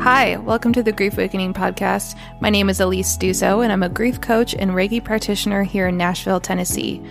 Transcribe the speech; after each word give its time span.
Hi, 0.00 0.36
welcome 0.36 0.72
to 0.74 0.82
the 0.82 0.92
Grief 0.92 1.14
Awakening 1.14 1.54
podcast. 1.54 2.16
My 2.38 2.50
name 2.50 2.70
is 2.70 2.78
Alyse 2.78 3.18
Duso, 3.18 3.64
and 3.64 3.72
I'm 3.72 3.82
a 3.82 3.88
grief 3.88 4.20
coach 4.20 4.54
and 4.54 4.70
Reiki 4.70 5.02
practitioner 5.02 5.64
here 5.64 5.88
in 5.88 5.96
Nashville, 5.96 6.38
Tennessee. 6.38 7.02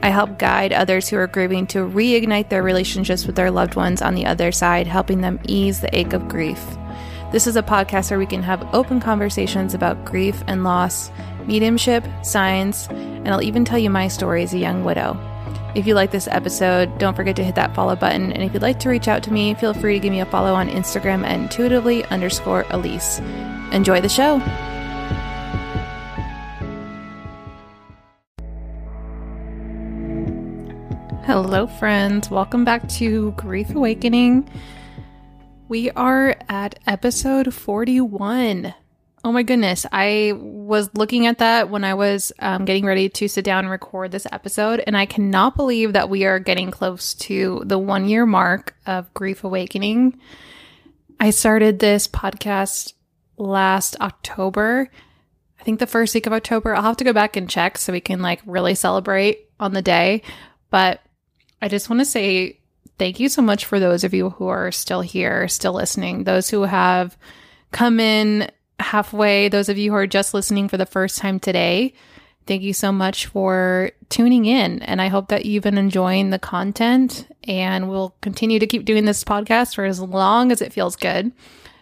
I 0.00 0.10
help 0.10 0.38
guide 0.38 0.72
others 0.72 1.08
who 1.08 1.16
are 1.16 1.26
grieving 1.26 1.66
to 1.68 1.80
reignite 1.80 2.48
their 2.48 2.62
relationships 2.62 3.26
with 3.26 3.34
their 3.34 3.50
loved 3.50 3.74
ones 3.74 4.00
on 4.00 4.14
the 4.14 4.26
other 4.26 4.52
side, 4.52 4.86
helping 4.86 5.22
them 5.22 5.40
ease 5.48 5.80
the 5.80 5.94
ache 5.98 6.12
of 6.12 6.28
grief. 6.28 6.64
This 7.32 7.48
is 7.48 7.56
a 7.56 7.64
podcast 7.64 8.10
where 8.10 8.18
we 8.18 8.26
can 8.26 8.44
have 8.44 8.72
open 8.72 9.00
conversations 9.00 9.74
about 9.74 10.04
grief 10.04 10.40
and 10.46 10.62
loss, 10.62 11.10
mediumship, 11.46 12.04
science, 12.22 12.86
and 12.86 13.28
I'll 13.28 13.42
even 13.42 13.64
tell 13.64 13.78
you 13.78 13.90
my 13.90 14.06
story 14.06 14.44
as 14.44 14.54
a 14.54 14.58
young 14.58 14.84
widow. 14.84 15.18
If 15.76 15.86
you 15.86 15.92
like 15.92 16.10
this 16.10 16.26
episode, 16.28 16.96
don't 16.96 17.14
forget 17.14 17.36
to 17.36 17.44
hit 17.44 17.54
that 17.56 17.74
follow 17.74 17.94
button. 17.94 18.32
And 18.32 18.42
if 18.42 18.54
you'd 18.54 18.62
like 18.62 18.80
to 18.80 18.88
reach 18.88 19.08
out 19.08 19.22
to 19.24 19.30
me, 19.30 19.52
feel 19.52 19.74
free 19.74 19.92
to 19.92 20.00
give 20.00 20.10
me 20.10 20.20
a 20.20 20.24
follow 20.24 20.54
on 20.54 20.70
Instagram 20.70 21.22
at 21.22 21.38
intuitively 21.38 22.02
underscore 22.06 22.64
Alyse. 22.70 23.20
Enjoy 23.74 24.00
the 24.00 24.08
show. 24.08 24.38
Hello, 31.26 31.66
friends. 31.66 32.30
Welcome 32.30 32.64
back 32.64 32.88
to 32.92 33.32
Grief 33.32 33.74
Awakening. 33.74 34.48
We 35.68 35.90
are 35.90 36.36
at 36.48 36.78
episode 36.86 37.52
41. 37.52 38.72
Oh 39.26 39.32
my 39.32 39.42
goodness. 39.42 39.84
I 39.90 40.34
was 40.36 40.88
looking 40.94 41.26
at 41.26 41.38
that 41.38 41.68
when 41.68 41.82
I 41.82 41.94
was 41.94 42.30
um, 42.38 42.64
getting 42.64 42.84
ready 42.86 43.08
to 43.08 43.26
sit 43.26 43.44
down 43.44 43.64
and 43.64 43.70
record 43.72 44.12
this 44.12 44.28
episode, 44.30 44.80
and 44.86 44.96
I 44.96 45.04
cannot 45.04 45.56
believe 45.56 45.94
that 45.94 46.08
we 46.08 46.24
are 46.26 46.38
getting 46.38 46.70
close 46.70 47.12
to 47.14 47.60
the 47.66 47.76
one 47.76 48.08
year 48.08 48.24
mark 48.24 48.76
of 48.86 49.12
Grief 49.14 49.42
Awakening. 49.42 50.20
I 51.18 51.30
started 51.30 51.80
this 51.80 52.06
podcast 52.06 52.92
last 53.36 53.96
October. 54.00 54.92
I 55.58 55.64
think 55.64 55.80
the 55.80 55.88
first 55.88 56.14
week 56.14 56.28
of 56.28 56.32
October. 56.32 56.76
I'll 56.76 56.82
have 56.82 56.98
to 56.98 57.04
go 57.04 57.12
back 57.12 57.36
and 57.36 57.50
check 57.50 57.78
so 57.78 57.92
we 57.92 57.98
can 57.98 58.22
like 58.22 58.42
really 58.46 58.76
celebrate 58.76 59.50
on 59.58 59.72
the 59.72 59.82
day. 59.82 60.22
But 60.70 61.00
I 61.60 61.66
just 61.66 61.90
want 61.90 61.98
to 61.98 62.06
say 62.06 62.60
thank 62.96 63.18
you 63.18 63.28
so 63.28 63.42
much 63.42 63.64
for 63.64 63.80
those 63.80 64.04
of 64.04 64.14
you 64.14 64.30
who 64.30 64.46
are 64.46 64.70
still 64.70 65.00
here, 65.00 65.48
still 65.48 65.72
listening, 65.72 66.22
those 66.22 66.48
who 66.48 66.62
have 66.62 67.18
come 67.72 67.98
in 67.98 68.52
halfway, 68.78 69.48
those 69.48 69.68
of 69.68 69.78
you 69.78 69.90
who 69.90 69.96
are 69.96 70.06
just 70.06 70.34
listening 70.34 70.68
for 70.68 70.76
the 70.76 70.86
first 70.86 71.18
time 71.18 71.38
today. 71.40 71.94
Thank 72.46 72.62
you 72.62 72.72
so 72.72 72.92
much 72.92 73.26
for 73.26 73.90
tuning 74.08 74.46
in. 74.46 74.80
And 74.82 75.02
I 75.02 75.08
hope 75.08 75.28
that 75.28 75.46
you've 75.46 75.64
been 75.64 75.78
enjoying 75.78 76.30
the 76.30 76.38
content. 76.38 77.26
And 77.44 77.88
we'll 77.88 78.14
continue 78.20 78.58
to 78.58 78.66
keep 78.66 78.84
doing 78.84 79.04
this 79.04 79.24
podcast 79.24 79.74
for 79.74 79.84
as 79.84 80.00
long 80.00 80.52
as 80.52 80.62
it 80.62 80.72
feels 80.72 80.94
good, 80.94 81.32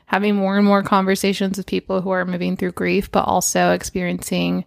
having 0.07 0.37
more 0.37 0.57
and 0.57 0.67
more 0.67 0.83
conversations 0.83 1.59
with 1.59 1.67
people 1.67 2.01
who 2.01 2.11
are 2.11 2.25
moving 2.25 2.57
through 2.57 2.73
grief, 2.73 3.11
but 3.11 3.25
also 3.25 3.73
experiencing 3.73 4.65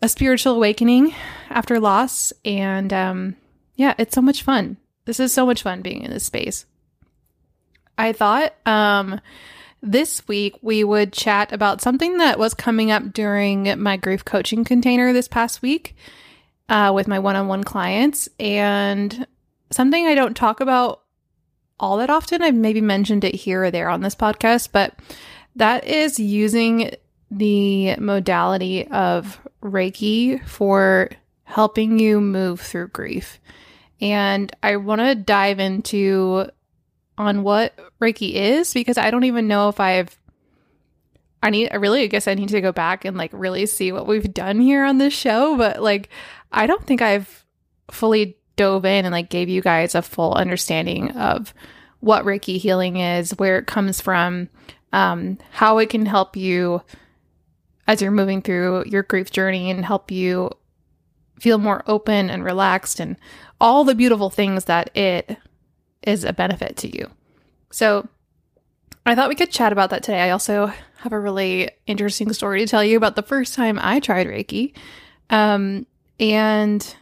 a 0.00 0.08
spiritual 0.08 0.54
awakening 0.54 1.14
after 1.50 1.78
loss. 1.78 2.32
And 2.44 2.92
um, 2.92 3.36
yeah, 3.76 3.94
it's 3.98 4.14
so 4.14 4.22
much 4.22 4.42
fun. 4.42 4.76
This 5.04 5.20
is 5.20 5.32
so 5.32 5.46
much 5.46 5.62
fun 5.62 5.82
being 5.82 6.02
in 6.02 6.10
this 6.10 6.24
space. 6.24 6.66
I 7.96 8.12
thought 8.12 8.54
um, 8.66 9.20
this 9.82 10.26
week 10.28 10.56
we 10.62 10.84
would 10.84 11.12
chat 11.12 11.52
about 11.52 11.80
something 11.80 12.18
that 12.18 12.38
was 12.38 12.54
coming 12.54 12.90
up 12.90 13.12
during 13.12 13.80
my 13.82 13.96
grief 13.96 14.24
coaching 14.24 14.64
container 14.64 15.12
this 15.12 15.28
past 15.28 15.60
week 15.60 15.96
uh, 16.68 16.92
with 16.94 17.08
my 17.08 17.18
one 17.18 17.36
on 17.36 17.48
one 17.48 17.64
clients, 17.64 18.28
and 18.38 19.26
something 19.70 20.06
I 20.06 20.14
don't 20.14 20.36
talk 20.36 20.60
about 20.60 21.02
all 21.80 21.98
that 21.98 22.10
often. 22.10 22.42
I've 22.42 22.54
maybe 22.54 22.80
mentioned 22.80 23.24
it 23.24 23.34
here 23.34 23.64
or 23.64 23.70
there 23.70 23.88
on 23.88 24.00
this 24.00 24.14
podcast, 24.14 24.68
but 24.72 24.94
that 25.56 25.84
is 25.84 26.18
using 26.18 26.94
the 27.30 27.96
modality 27.96 28.86
of 28.88 29.40
Reiki 29.62 30.46
for 30.46 31.10
helping 31.44 31.98
you 31.98 32.20
move 32.20 32.60
through 32.60 32.88
grief. 32.88 33.40
And 34.00 34.54
I 34.62 34.76
want 34.76 35.00
to 35.00 35.14
dive 35.14 35.60
into 35.60 36.48
on 37.22 37.42
what 37.42 37.74
Reiki 38.00 38.34
is 38.34 38.74
because 38.74 38.98
I 38.98 39.10
don't 39.10 39.24
even 39.24 39.48
know 39.48 39.68
if 39.68 39.80
I've 39.80 40.18
I 41.42 41.50
need 41.50 41.70
I 41.72 41.76
really 41.76 42.02
I 42.02 42.06
guess 42.06 42.28
I 42.28 42.34
need 42.34 42.50
to 42.50 42.60
go 42.60 42.72
back 42.72 43.04
and 43.04 43.16
like 43.16 43.30
really 43.32 43.66
see 43.66 43.92
what 43.92 44.06
we've 44.06 44.32
done 44.32 44.60
here 44.60 44.84
on 44.84 44.98
this 44.98 45.14
show, 45.14 45.56
but 45.56 45.82
like 45.82 46.08
I 46.50 46.66
don't 46.66 46.86
think 46.86 47.02
I've 47.02 47.44
fully 47.90 48.36
dove 48.56 48.84
in 48.84 49.04
and 49.04 49.12
like 49.12 49.30
gave 49.30 49.48
you 49.48 49.60
guys 49.62 49.94
a 49.94 50.02
full 50.02 50.34
understanding 50.34 51.10
of 51.12 51.54
what 52.00 52.24
Reiki 52.24 52.58
healing 52.58 52.96
is, 52.96 53.30
where 53.38 53.58
it 53.58 53.66
comes 53.66 54.00
from, 54.00 54.48
um, 54.92 55.38
how 55.52 55.78
it 55.78 55.88
can 55.88 56.06
help 56.06 56.36
you 56.36 56.82
as 57.86 58.02
you're 58.02 58.10
moving 58.10 58.42
through 58.42 58.84
your 58.86 59.02
grief 59.02 59.30
journey 59.30 59.70
and 59.70 59.84
help 59.84 60.10
you 60.10 60.50
feel 61.38 61.58
more 61.58 61.82
open 61.86 62.30
and 62.30 62.44
relaxed 62.44 63.00
and 63.00 63.16
all 63.60 63.84
the 63.84 63.94
beautiful 63.94 64.30
things 64.30 64.66
that 64.66 64.96
it 64.96 65.36
is 66.02 66.24
a 66.24 66.32
benefit 66.32 66.76
to 66.78 66.88
you. 66.88 67.10
So 67.70 68.08
I 69.04 69.14
thought 69.14 69.28
we 69.28 69.34
could 69.34 69.50
chat 69.50 69.72
about 69.72 69.90
that 69.90 70.02
today. 70.02 70.20
I 70.20 70.30
also 70.30 70.72
have 70.98 71.12
a 71.12 71.18
really 71.18 71.70
interesting 71.86 72.32
story 72.32 72.60
to 72.60 72.66
tell 72.66 72.84
you 72.84 72.96
about 72.96 73.16
the 73.16 73.22
first 73.22 73.54
time 73.54 73.78
I 73.80 74.00
tried 74.00 74.28
Reiki. 74.28 74.74
Um, 75.30 75.86
and 76.20 76.96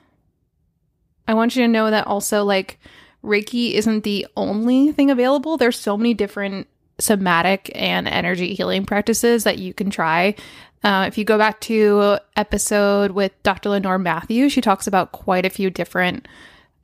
I 1.29 1.35
want 1.35 1.55
you 1.55 1.63
to 1.63 1.69
know 1.69 1.91
that 1.91 2.07
also, 2.07 2.45
like, 2.45 2.79
Reiki 3.23 3.73
isn't 3.73 4.05
the 4.05 4.27
only 4.37 4.93
thing 4.93 5.11
available. 5.11 5.57
There's 5.57 5.79
so 5.79 5.97
many 5.97 6.15
different 6.15 6.69
somatic 6.99 7.71
and 7.75 8.09
energy 8.09 8.55
healing 8.55 8.87
practices 8.87 9.45
that 9.45 9.59
you 9.59 9.75
can 9.75 9.91
try. 9.91 10.35
Uh, 10.83 11.05
if 11.07 11.19
you 11.19 11.25
go 11.25 11.37
back 11.37 11.61
to 11.61 12.19
episode 12.37 13.11
with 13.11 13.33
Dr. 13.43 13.71
Lenore 13.71 13.99
Matthews, 13.99 14.53
she 14.53 14.63
talks 14.63 14.87
about 14.87 15.13
quite 15.13 15.45
a 15.45 15.51
few 15.51 15.69
different 15.69 16.27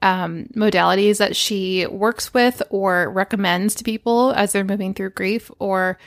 um, 0.06 0.47
modalities 0.55 1.19
that 1.19 1.34
she 1.34 1.84
works 1.84 2.33
with 2.33 2.62
or 2.71 3.11
recommends 3.11 3.75
to 3.75 3.83
people 3.83 4.31
as 4.31 4.53
they're 4.53 4.62
moving 4.62 4.94
through 4.94 5.11
grief 5.11 5.50
or 5.59 5.99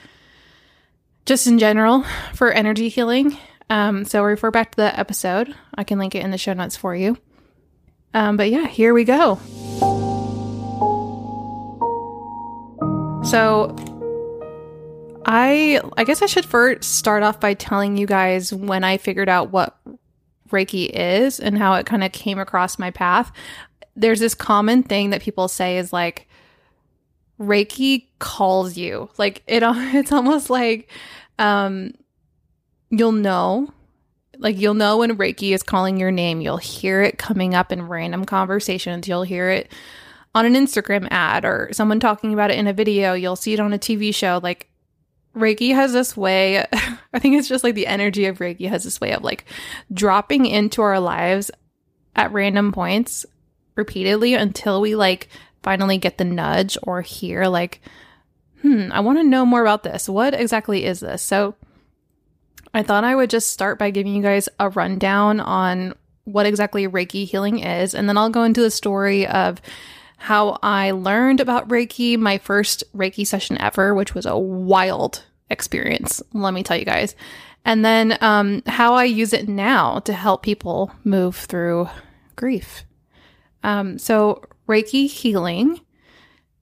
just 1.25 1.47
in 1.47 1.59
general 1.59 2.05
for 2.33 2.49
energy 2.49 2.87
healing. 2.87 3.37
Um, 3.69 4.05
so 4.05 4.23
refer 4.23 4.51
back 4.51 4.71
to 4.71 4.77
the 4.77 4.97
episode. 4.97 5.53
I 5.75 5.83
can 5.83 5.99
link 5.99 6.15
it 6.15 6.23
in 6.23 6.31
the 6.31 6.37
show 6.37 6.53
notes 6.53 6.77
for 6.77 6.95
you. 6.95 7.17
Um, 8.13 8.37
but 8.37 8.49
yeah, 8.49 8.67
here 8.67 8.93
we 8.93 9.03
go. 9.03 9.35
So 13.25 13.75
I 15.25 15.81
I 15.97 16.05
guess 16.05 16.21
I 16.21 16.25
should 16.25 16.45
first 16.45 16.95
start 16.95 17.21
off 17.21 17.41
by 17.41 17.53
telling 17.53 17.97
you 17.97 18.07
guys 18.07 18.53
when 18.53 18.85
I 18.85 18.97
figured 18.97 19.27
out 19.27 19.51
what 19.51 19.77
Reiki 20.49 20.89
is 20.89 21.39
and 21.39 21.57
how 21.57 21.73
it 21.73 21.85
kind 21.85 22.03
of 22.03 22.11
came 22.11 22.39
across 22.39 22.79
my 22.79 22.91
path 22.91 23.31
there's 23.99 24.19
this 24.19 24.33
common 24.33 24.81
thing 24.81 25.09
that 25.09 25.21
people 25.21 25.47
say 25.47 25.77
is 25.77 25.91
like 25.91 26.27
Reiki 27.39 28.07
calls 28.19 28.77
you. 28.77 29.09
Like 29.17 29.43
it 29.45 29.61
it's 29.65 30.11
almost 30.11 30.49
like 30.49 30.89
um 31.37 31.93
you'll 32.89 33.11
know 33.11 33.71
like 34.37 34.57
you'll 34.57 34.73
know 34.73 34.97
when 34.97 35.17
Reiki 35.17 35.53
is 35.53 35.63
calling 35.63 35.97
your 35.97 36.11
name. 36.11 36.39
You'll 36.39 36.57
hear 36.57 37.01
it 37.01 37.17
coming 37.17 37.53
up 37.53 37.71
in 37.71 37.87
random 37.87 38.23
conversations. 38.23 39.07
You'll 39.07 39.23
hear 39.23 39.49
it 39.49 39.71
on 40.33 40.45
an 40.45 40.53
Instagram 40.53 41.07
ad 41.11 41.43
or 41.43 41.69
someone 41.73 41.99
talking 41.99 42.33
about 42.33 42.51
it 42.51 42.57
in 42.57 42.67
a 42.67 42.73
video. 42.73 43.13
You'll 43.13 43.35
see 43.35 43.53
it 43.53 43.59
on 43.59 43.73
a 43.73 43.79
TV 43.79 44.15
show. 44.15 44.39
Like 44.41 44.69
Reiki 45.35 45.75
has 45.75 45.91
this 45.91 46.15
way, 46.15 46.59
I 47.13 47.19
think 47.19 47.35
it's 47.35 47.49
just 47.49 47.65
like 47.65 47.75
the 47.75 47.87
energy 47.87 48.25
of 48.25 48.37
Reiki 48.37 48.69
has 48.69 48.85
this 48.85 49.01
way 49.01 49.11
of 49.11 49.23
like 49.23 49.43
dropping 49.93 50.45
into 50.45 50.81
our 50.81 51.01
lives 51.01 51.51
at 52.15 52.31
random 52.31 52.71
points 52.71 53.25
repeatedly 53.79 54.33
until 54.35 54.81
we 54.81 54.95
like 54.95 55.29
finally 55.63 55.97
get 55.97 56.17
the 56.17 56.23
nudge 56.23 56.77
or 56.83 57.01
hear 57.01 57.45
like 57.47 57.81
hmm 58.61 58.89
i 58.91 58.99
want 58.99 59.17
to 59.17 59.23
know 59.23 59.45
more 59.45 59.61
about 59.61 59.83
this. 59.83 60.07
What 60.07 60.33
exactly 60.33 60.85
is 60.85 60.99
this? 60.99 61.21
So 61.21 61.55
i 62.73 62.83
thought 62.83 63.03
i 63.03 63.15
would 63.15 63.29
just 63.29 63.49
start 63.49 63.79
by 63.79 63.89
giving 63.89 64.13
you 64.13 64.21
guys 64.21 64.47
a 64.59 64.69
rundown 64.69 65.39
on 65.39 65.93
what 66.25 66.45
exactly 66.45 66.87
reiki 66.87 67.25
healing 67.25 67.59
is 67.59 67.95
and 67.95 68.07
then 68.07 68.17
i'll 68.17 68.29
go 68.29 68.43
into 68.43 68.61
the 68.61 68.69
story 68.69 69.25
of 69.25 69.59
how 70.17 70.59
i 70.61 70.91
learned 70.91 71.39
about 71.39 71.67
reiki 71.69 72.15
my 72.17 72.37
first 72.37 72.83
reiki 72.95 73.25
session 73.25 73.57
ever 73.59 73.95
which 73.95 74.13
was 74.13 74.27
a 74.27 74.37
wild 74.37 75.23
experience 75.49 76.21
let 76.33 76.53
me 76.53 76.61
tell 76.63 76.77
you 76.77 76.85
guys. 76.85 77.15
And 77.65 77.83
then 77.83 78.17
um, 78.21 78.61
how 78.67 78.93
i 78.93 79.03
use 79.03 79.33
it 79.33 79.49
now 79.49 79.99
to 79.99 80.13
help 80.13 80.43
people 80.43 80.91
move 81.03 81.35
through 81.35 81.89
grief 82.35 82.83
um, 83.63 83.97
so, 83.97 84.43
Reiki 84.67 85.09
healing, 85.09 85.79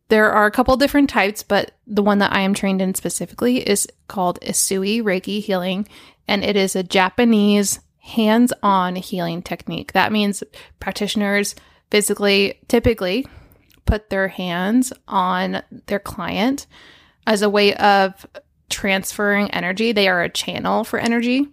there 0.09 0.31
are 0.31 0.45
a 0.45 0.51
couple 0.51 0.75
different 0.77 1.09
types, 1.09 1.43
but 1.43 1.71
the 1.85 2.03
one 2.03 2.19
that 2.19 2.33
I 2.33 2.41
am 2.41 2.53
trained 2.53 2.81
in 2.81 2.95
specifically 2.95 3.57
is 3.67 3.87
called 4.07 4.39
Usui 4.41 5.01
Reiki 5.01 5.41
healing, 5.41 5.87
and 6.27 6.43
it 6.43 6.55
is 6.55 6.75
a 6.75 6.83
Japanese 6.83 7.79
hands 7.99 8.53
on 8.63 8.95
healing 8.95 9.41
technique. 9.41 9.91
That 9.91 10.11
means 10.11 10.43
practitioners 10.79 11.55
physically, 11.91 12.59
typically, 12.67 13.27
put 13.85 14.09
their 14.09 14.29
hands 14.29 14.93
on 15.07 15.61
their 15.87 15.99
client 15.99 16.67
as 17.25 17.41
a 17.41 17.49
way 17.49 17.75
of 17.75 18.25
transferring 18.69 19.51
energy. 19.51 19.91
They 19.91 20.07
are 20.07 20.23
a 20.23 20.29
channel 20.29 20.83
for 20.83 20.99
energy. 20.99 21.47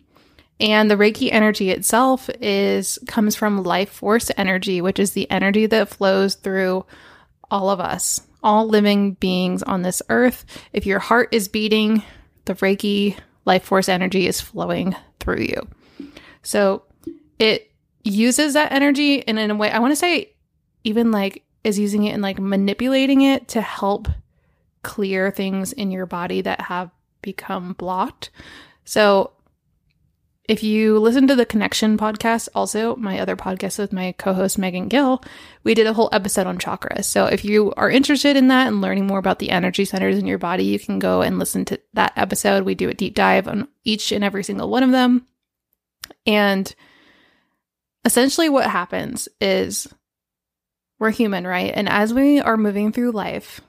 And 0.61 0.91
the 0.91 0.97
Reiki 0.97 1.31
energy 1.33 1.71
itself 1.71 2.31
is 2.41 2.99
comes 3.06 3.35
from 3.35 3.65
life 3.65 3.91
force 3.91 4.31
energy, 4.37 4.81
which 4.81 4.99
is 4.99 5.12
the 5.12 5.31
energy 5.31 5.67
that 5.67 5.89
flows 5.89 6.37
through 6.37 6.87
all 7.51 7.71
of 7.71 7.81
us, 7.81 8.21
all 8.43 8.67
living 8.67 9.15
beings 9.15 9.62
on 9.62 9.83
this 9.83 10.01
earth. 10.09 10.45
If 10.73 10.87
your 10.87 11.01
heart 11.01 11.29
is 11.33 11.49
beating, 11.49 12.03
the 12.45 12.55
Reiki 12.55 13.17
life 13.45 13.65
force 13.65 13.89
energy 13.89 14.27
is 14.27 14.41
flowing 14.41 14.95
through 15.21 15.41
you. 15.41 15.69
So 16.43 16.85
it 17.39 17.71
uses 18.05 18.55
that 18.55 18.73
energy 18.73 19.27
and 19.27 19.39
in 19.39 19.51
a 19.51 19.55
way 19.55 19.71
I 19.71 19.79
want 19.79 19.93
to 19.93 19.97
say 19.97 20.35
even 20.85 21.11
like 21.11 21.43
is 21.65 21.79
using 21.79 22.05
it 22.05 22.12
and 22.12 22.23
like 22.23 22.39
manipulating 22.39 23.23
it 23.23 23.49
to 23.49 23.61
help 23.61 24.09
clear 24.83 25.31
things 25.31 25.73
in 25.73 25.91
your 25.91 26.05
body 26.05 26.43
that 26.43 26.61
have 26.61 26.91
become 27.23 27.73
blocked. 27.73 28.31
So 28.85 29.33
if 30.46 30.62
you 30.62 30.99
listen 30.99 31.26
to 31.29 31.37
the 31.37 31.46
Connection 31.46 31.96
podcast, 31.96 32.49
also 32.55 32.96
my 32.96 33.19
other 33.19 33.35
podcast 33.35 33.79
with 33.79 33.94
my 33.94 34.12
co 34.12 34.35
host 34.35 34.58
Megan 34.58 34.88
Gill, 34.88 35.23
we 35.62 35.75
did 35.75 35.87
a 35.87 35.94
whole 35.94 36.11
episode 36.12 36.46
on 36.46 36.58
chakras. 36.58 37.05
So 37.05 37.25
if 37.26 37.44
you 37.44 37.73
are 37.79 37.91
interested 37.91 38.37
in 38.37 38.49
that 38.49 38.69
and 38.69 38.82
learning 38.82 39.06
more 39.06 39.19
about 39.19 39.38
the 39.38 39.50
energy 39.50 39.87
centers 39.87 40.19
in 40.19 40.26
your 40.26 40.38
body, 40.38 40.64
you 40.64 40.79
can 40.79 40.99
go 40.99 41.23
and 41.23 41.38
listen 41.38 41.64
to 41.67 41.81
that 41.94 42.12
episode. 42.17 42.64
We 42.64 42.75
do 42.75 42.91
a 42.91 42.94
deep 42.94 43.14
dive 43.14 43.49
on 43.49 43.69
each 43.85 44.12
and 44.12 44.23
every 44.23 44.44
single 44.44 44.69
one 44.69 44.82
of 44.82 44.91
them. 44.91 45.26
And 46.26 46.75
essentially, 48.05 48.50
what 48.50 48.69
happens 48.69 49.29
is 49.41 49.88
we're 50.99 51.11
human, 51.11 51.46
right? 51.46 51.73
And 51.75 51.88
as 51.88 52.12
we 52.12 52.41
are 52.41 52.58
moving 52.58 52.93
through 52.93 53.12
life, 53.12 53.62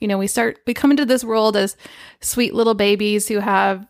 you 0.00 0.06
know, 0.06 0.18
we 0.18 0.28
start, 0.28 0.60
we 0.68 0.74
come 0.74 0.92
into 0.92 1.04
this 1.04 1.24
world 1.24 1.56
as 1.56 1.76
sweet 2.20 2.54
little 2.54 2.74
babies 2.74 3.26
who 3.26 3.40
have 3.40 3.86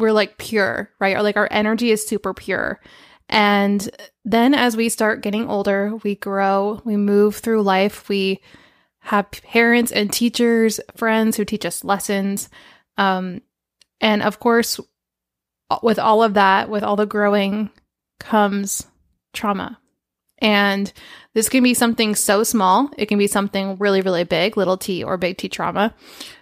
we're 0.00 0.12
like 0.12 0.38
pure, 0.38 0.90
right? 0.98 1.16
Or 1.16 1.22
like 1.22 1.36
our 1.36 1.48
energy 1.50 1.90
is 1.90 2.06
super 2.06 2.34
pure. 2.34 2.80
And 3.28 3.88
then 4.24 4.54
as 4.54 4.76
we 4.76 4.88
start 4.88 5.22
getting 5.22 5.48
older, 5.48 5.94
we 6.02 6.16
grow, 6.16 6.82
we 6.84 6.96
move 6.96 7.36
through 7.36 7.62
life, 7.62 8.08
we 8.08 8.40
have 9.00 9.30
parents 9.30 9.92
and 9.92 10.12
teachers, 10.12 10.80
friends 10.96 11.36
who 11.36 11.44
teach 11.44 11.64
us 11.64 11.84
lessons. 11.84 12.48
Um, 12.98 13.42
and 14.00 14.22
of 14.22 14.40
course, 14.40 14.80
with 15.82 15.98
all 15.98 16.22
of 16.22 16.34
that, 16.34 16.68
with 16.68 16.82
all 16.82 16.96
the 16.96 17.06
growing 17.06 17.70
comes 18.18 18.86
trauma. 19.32 19.78
And 20.38 20.92
this 21.34 21.48
can 21.48 21.62
be 21.62 21.74
something 21.74 22.14
so 22.14 22.42
small, 22.42 22.90
it 22.96 23.06
can 23.06 23.18
be 23.18 23.26
something 23.26 23.76
really, 23.76 24.00
really 24.00 24.24
big, 24.24 24.56
little 24.56 24.76
t 24.76 25.04
or 25.04 25.16
big 25.16 25.38
T 25.38 25.48
trauma. 25.48 25.94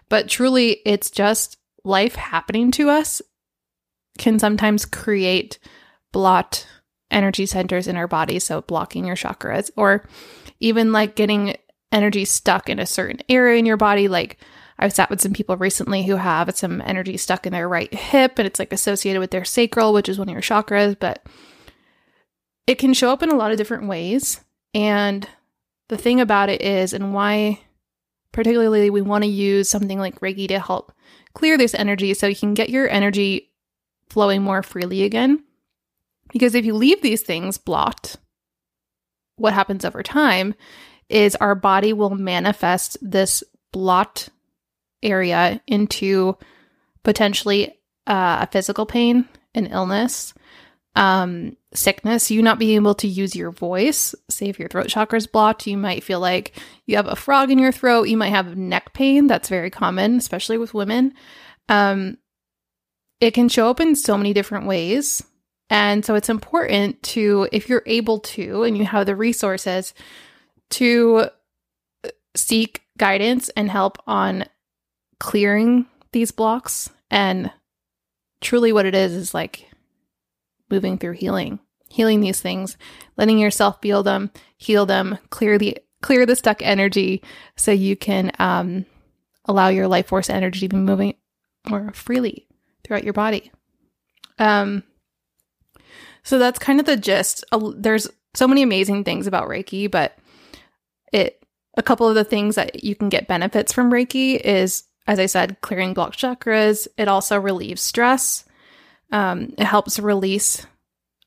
But 0.09 0.29
truly, 0.29 0.81
it's 0.87 1.11
just 1.11 1.59
life 1.85 2.15
happening 2.15 2.71
to 2.73 2.89
us 2.91 3.21
can 4.19 4.39
sometimes 4.39 4.85
create 4.85 5.59
blot 6.13 6.67
energy 7.11 7.47
centers 7.47 7.87
in 7.87 7.97
our 7.97 8.09
body. 8.09 8.39
So, 8.39 8.61
blocking 8.61 9.07
your 9.07 9.17
chakras, 9.17 9.71
or 9.77 10.07
even 10.61 10.93
like 10.93 11.15
getting 11.15 11.57
energy 11.91 12.25
stuck 12.25 12.69
in 12.69 12.79
a 12.79 12.87
certain 12.87 13.21
area 13.29 13.59
in 13.59 13.67
your 13.67 13.77
body. 13.77 14.09
Like, 14.09 14.39
I've 14.79 14.93
sat 14.93 15.11
with 15.11 15.21
some 15.21 15.33
people 15.33 15.57
recently 15.57 16.05
who 16.05 16.17
have 16.17 16.55
some 16.57 16.81
energy 16.83 17.17
stuck 17.17 17.47
in 17.47 17.53
their 17.53 17.69
right 17.69 17.93
hip 17.93 18.39
and 18.39 18.47
it's 18.47 18.59
like 18.59 18.73
associated 18.73 19.21
with 19.21 19.31
their 19.31 19.45
sacral, 19.45 19.93
which 19.93 20.09
is 20.09 20.19
one 20.19 20.29
of 20.29 20.33
your 20.33 20.43
chakras, 20.43 20.97
but 20.99 21.27
it 22.67 22.77
can 22.77 22.95
show 22.95 23.11
up 23.11 23.23
in 23.23 23.31
a 23.31 23.37
lot 23.37 23.51
of 23.51 23.57
different 23.57 23.89
ways. 23.89 24.41
And 24.75 25.29
the 25.89 25.97
thing 25.97 26.21
about 26.21 26.51
it 26.51 26.63
is, 26.63 26.93
and 26.93 27.15
why 27.15 27.61
particularly 28.31 28.91
we 28.91 29.01
want 29.01 29.25
to 29.25 29.31
use 29.31 29.69
something 29.69 29.99
like 29.99 30.21
Reiki 30.21 30.47
to 30.49 30.61
help 30.61 30.93
clear 31.35 31.57
this 31.59 31.75
energy 31.75 32.15
so 32.15 32.27
you 32.27 32.37
can 32.37 32.55
get 32.55 32.71
your 32.71 32.89
energy 32.89 33.51
flowing 34.11 34.43
more 34.43 34.63
freely 34.63 35.03
again. 35.03 35.45
Because 36.33 36.55
if 36.55 36.65
you 36.65 36.75
leave 36.75 37.03
these 37.03 37.23
things 37.23 37.59
blocked, 37.59 38.17
what 39.37 39.55
happens 39.55 39.85
over 39.85 40.03
time 40.03 40.55
is 41.09 41.37
our 41.37 41.55
body 41.55 41.93
will 41.93 42.11
manifest 42.11 42.99
this 43.01 43.43
blocked 43.73 44.31
area 45.03 45.61
into 45.67 46.37
potentially 47.03 47.69
uh, 48.07 48.39
a 48.43 48.49
physical 48.51 48.85
pain, 48.85 49.27
an 49.55 49.67
illness, 49.67 50.35
um, 50.97 51.57
sickness, 51.73 52.31
you 52.31 52.43
not 52.43 52.59
being 52.59 52.77
able 52.77 52.95
to 52.97 53.07
use 53.07 53.37
your 53.37 53.53
voice. 53.53 54.15
Say 54.29 54.49
if 54.49 54.59
your 54.59 54.69
throat 54.69 54.89
chakra 54.89 55.17
is 55.17 55.27
blocked, 55.27 55.67
you 55.67 55.77
might 55.77 56.03
feel 56.03 56.21
like 56.21 56.61
you 56.87 56.97
have 56.97 57.07
a 57.07 57.17
frog 57.17 57.51
in 57.51 57.59
your 57.59 57.73
throat. 57.73 58.09
You 58.09 58.17
might 58.17 58.31
have 58.31 58.57
neck 58.57 58.93
pain. 58.95 59.29
That's 59.29 59.49
very 59.49 59.71
common, 59.71 60.17
especially 60.17 60.59
with 60.59 60.75
women. 60.75 61.15
Um, 61.69 62.19
it 63.21 63.33
can 63.33 63.49
show 63.49 63.69
up 63.69 63.81
in 63.81 63.97
so 63.97 64.17
many 64.17 64.33
different 64.33 64.67
ways. 64.67 65.23
And 65.71 66.05
so 66.05 66.15
it's 66.15 66.29
important 66.29 67.03
to, 67.05 67.49
if 67.53 67.69
you're 67.69 67.83
able 67.87 68.21
to 68.21 68.63
and 68.63 68.77
you 68.77 68.85
have 68.85 69.07
the 69.07 69.17
resources, 69.17 69.93
to 70.71 71.29
seek 72.37 72.83
guidance 72.97 73.49
and 73.51 73.71
help 73.71 73.99
on 74.07 74.45
clearing 75.19 75.87
these 76.13 76.31
blocks. 76.31 76.91
And 77.11 77.51
truly, 78.41 78.73
what 78.73 78.87
it 78.87 78.95
is 78.95 79.13
is 79.13 79.35
like 79.35 79.69
moving 80.71 80.99
through 80.99 81.13
healing, 81.13 81.59
healing 81.91 82.21
these 82.21 82.41
things, 82.41 82.77
letting 83.17 83.39
yourself 83.39 83.81
feel 83.81 84.03
them, 84.03 84.31
heal 84.57 84.87
them, 84.87 85.19
clear 85.31 85.59
the 85.59 85.79
clear 86.01 86.25
the 86.25 86.37
stuck 86.37 86.63
energy, 86.63 87.23
so 87.57 87.73
you 87.73 87.97
can 87.97 88.31
um, 88.39 88.87
allow 89.47 89.69
your 89.69 89.89
life 89.89 90.07
force 90.07 90.31
energy 90.31 90.61
to 90.61 90.69
be 90.69 90.77
moving 90.77 91.15
more 91.69 91.91
freely 91.93 92.48
throughout 92.85 93.05
your 93.05 93.13
body. 93.13 93.53
Um, 94.39 94.83
so 96.23 96.39
that's 96.39 96.59
kind 96.59 96.81
of 96.81 96.87
the 96.87 96.97
gist. 96.97 97.45
There's 97.77 98.09
so 98.35 98.47
many 98.47 98.63
amazing 98.63 99.05
things 99.05 99.27
about 99.27 99.49
Reiki, 99.49 99.91
but 99.91 100.17
it 101.13 101.43
a 101.77 101.83
couple 101.83 102.09
of 102.09 102.17
the 102.17 102.25
things 102.25 102.57
that 102.57 102.83
you 102.83 102.95
can 102.97 103.09
get 103.09 103.29
benefits 103.29 103.73
from 103.73 103.91
Reiki 103.91 104.39
is, 104.41 104.85
as 105.07 105.19
I 105.19 105.27
said, 105.27 105.61
clearing 105.61 105.95
blocked 105.95 106.19
chakras. 106.19 106.89
It 106.97 107.09
also 107.09 107.39
relieves 107.39 107.81
stress. 107.81 108.45
Um, 109.13 109.55
it 109.57 109.65
helps 109.65 109.99
release 109.99 110.67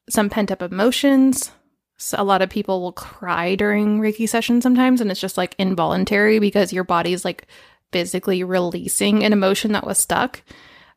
some 0.10 0.30
pent 0.30 0.52
up 0.52 0.62
emotions. 0.62 1.52
So 1.98 2.18
a 2.20 2.24
lot 2.24 2.42
of 2.42 2.50
people 2.50 2.82
will 2.82 2.92
cry 2.92 3.56
during 3.56 4.00
Reiki 4.00 4.28
sessions 4.28 4.64
sometimes, 4.64 5.02
and 5.02 5.10
it's 5.10 5.22
just 5.22 5.38
like 5.38 5.56
involuntary 5.58 6.40
because 6.40 6.74
your 6.74 6.84
body's 6.84 7.24
like 7.24 7.48
physically 7.92 8.44
releasing 8.44 9.24
an 9.24 9.34
emotion 9.34 9.72
that 9.72 9.86
was 9.86 9.98
stuck. 9.98 10.42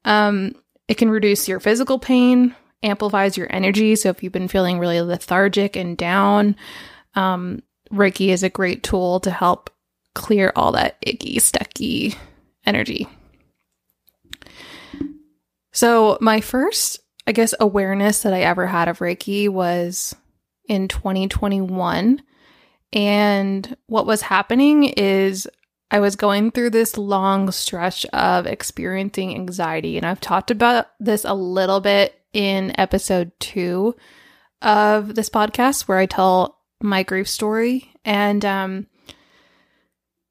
Um, 0.04 0.54
it 0.88 0.94
can 0.94 1.10
reduce 1.10 1.48
your 1.48 1.60
physical 1.60 1.98
pain, 1.98 2.54
amplifies 2.82 3.36
your 3.36 3.46
energy. 3.50 3.96
So 3.96 4.10
if 4.10 4.22
you've 4.22 4.32
been 4.32 4.48
feeling 4.48 4.78
really 4.78 5.00
lethargic 5.00 5.76
and 5.76 5.96
down, 5.96 6.56
um, 7.14 7.62
Reiki 7.92 8.28
is 8.28 8.42
a 8.42 8.50
great 8.50 8.82
tool 8.82 9.20
to 9.20 9.30
help 9.30 9.70
clear 10.14 10.52
all 10.54 10.72
that 10.72 10.96
icky, 11.02 11.38
stucky 11.38 12.14
energy. 12.66 13.08
So 15.72 16.18
my 16.20 16.40
first, 16.40 17.00
I 17.26 17.32
guess, 17.32 17.54
awareness 17.58 18.22
that 18.22 18.32
I 18.32 18.42
ever 18.42 18.66
had 18.66 18.88
of 18.88 18.98
Reiki 18.98 19.48
was 19.48 20.14
in 20.68 20.88
2021. 20.88 22.22
And 22.92 23.76
what 23.86 24.06
was 24.06 24.22
happening 24.22 24.84
is 24.84 25.48
I 25.90 26.00
was 26.00 26.16
going 26.16 26.50
through 26.50 26.70
this 26.70 26.96
long 26.96 27.50
stretch 27.50 28.04
of 28.06 28.46
experiencing 28.46 29.34
anxiety, 29.34 29.96
and 29.96 30.04
I've 30.06 30.20
talked 30.20 30.50
about 30.50 30.86
this 30.98 31.24
a 31.24 31.34
little 31.34 31.80
bit 31.80 32.20
in 32.32 32.78
episode 32.78 33.32
two 33.38 33.94
of 34.60 35.14
this 35.14 35.28
podcast 35.28 35.82
where 35.82 35.98
I 35.98 36.06
tell 36.06 36.58
my 36.82 37.02
grief 37.02 37.28
story. 37.28 37.92
And 38.04 38.44
um, 38.44 38.86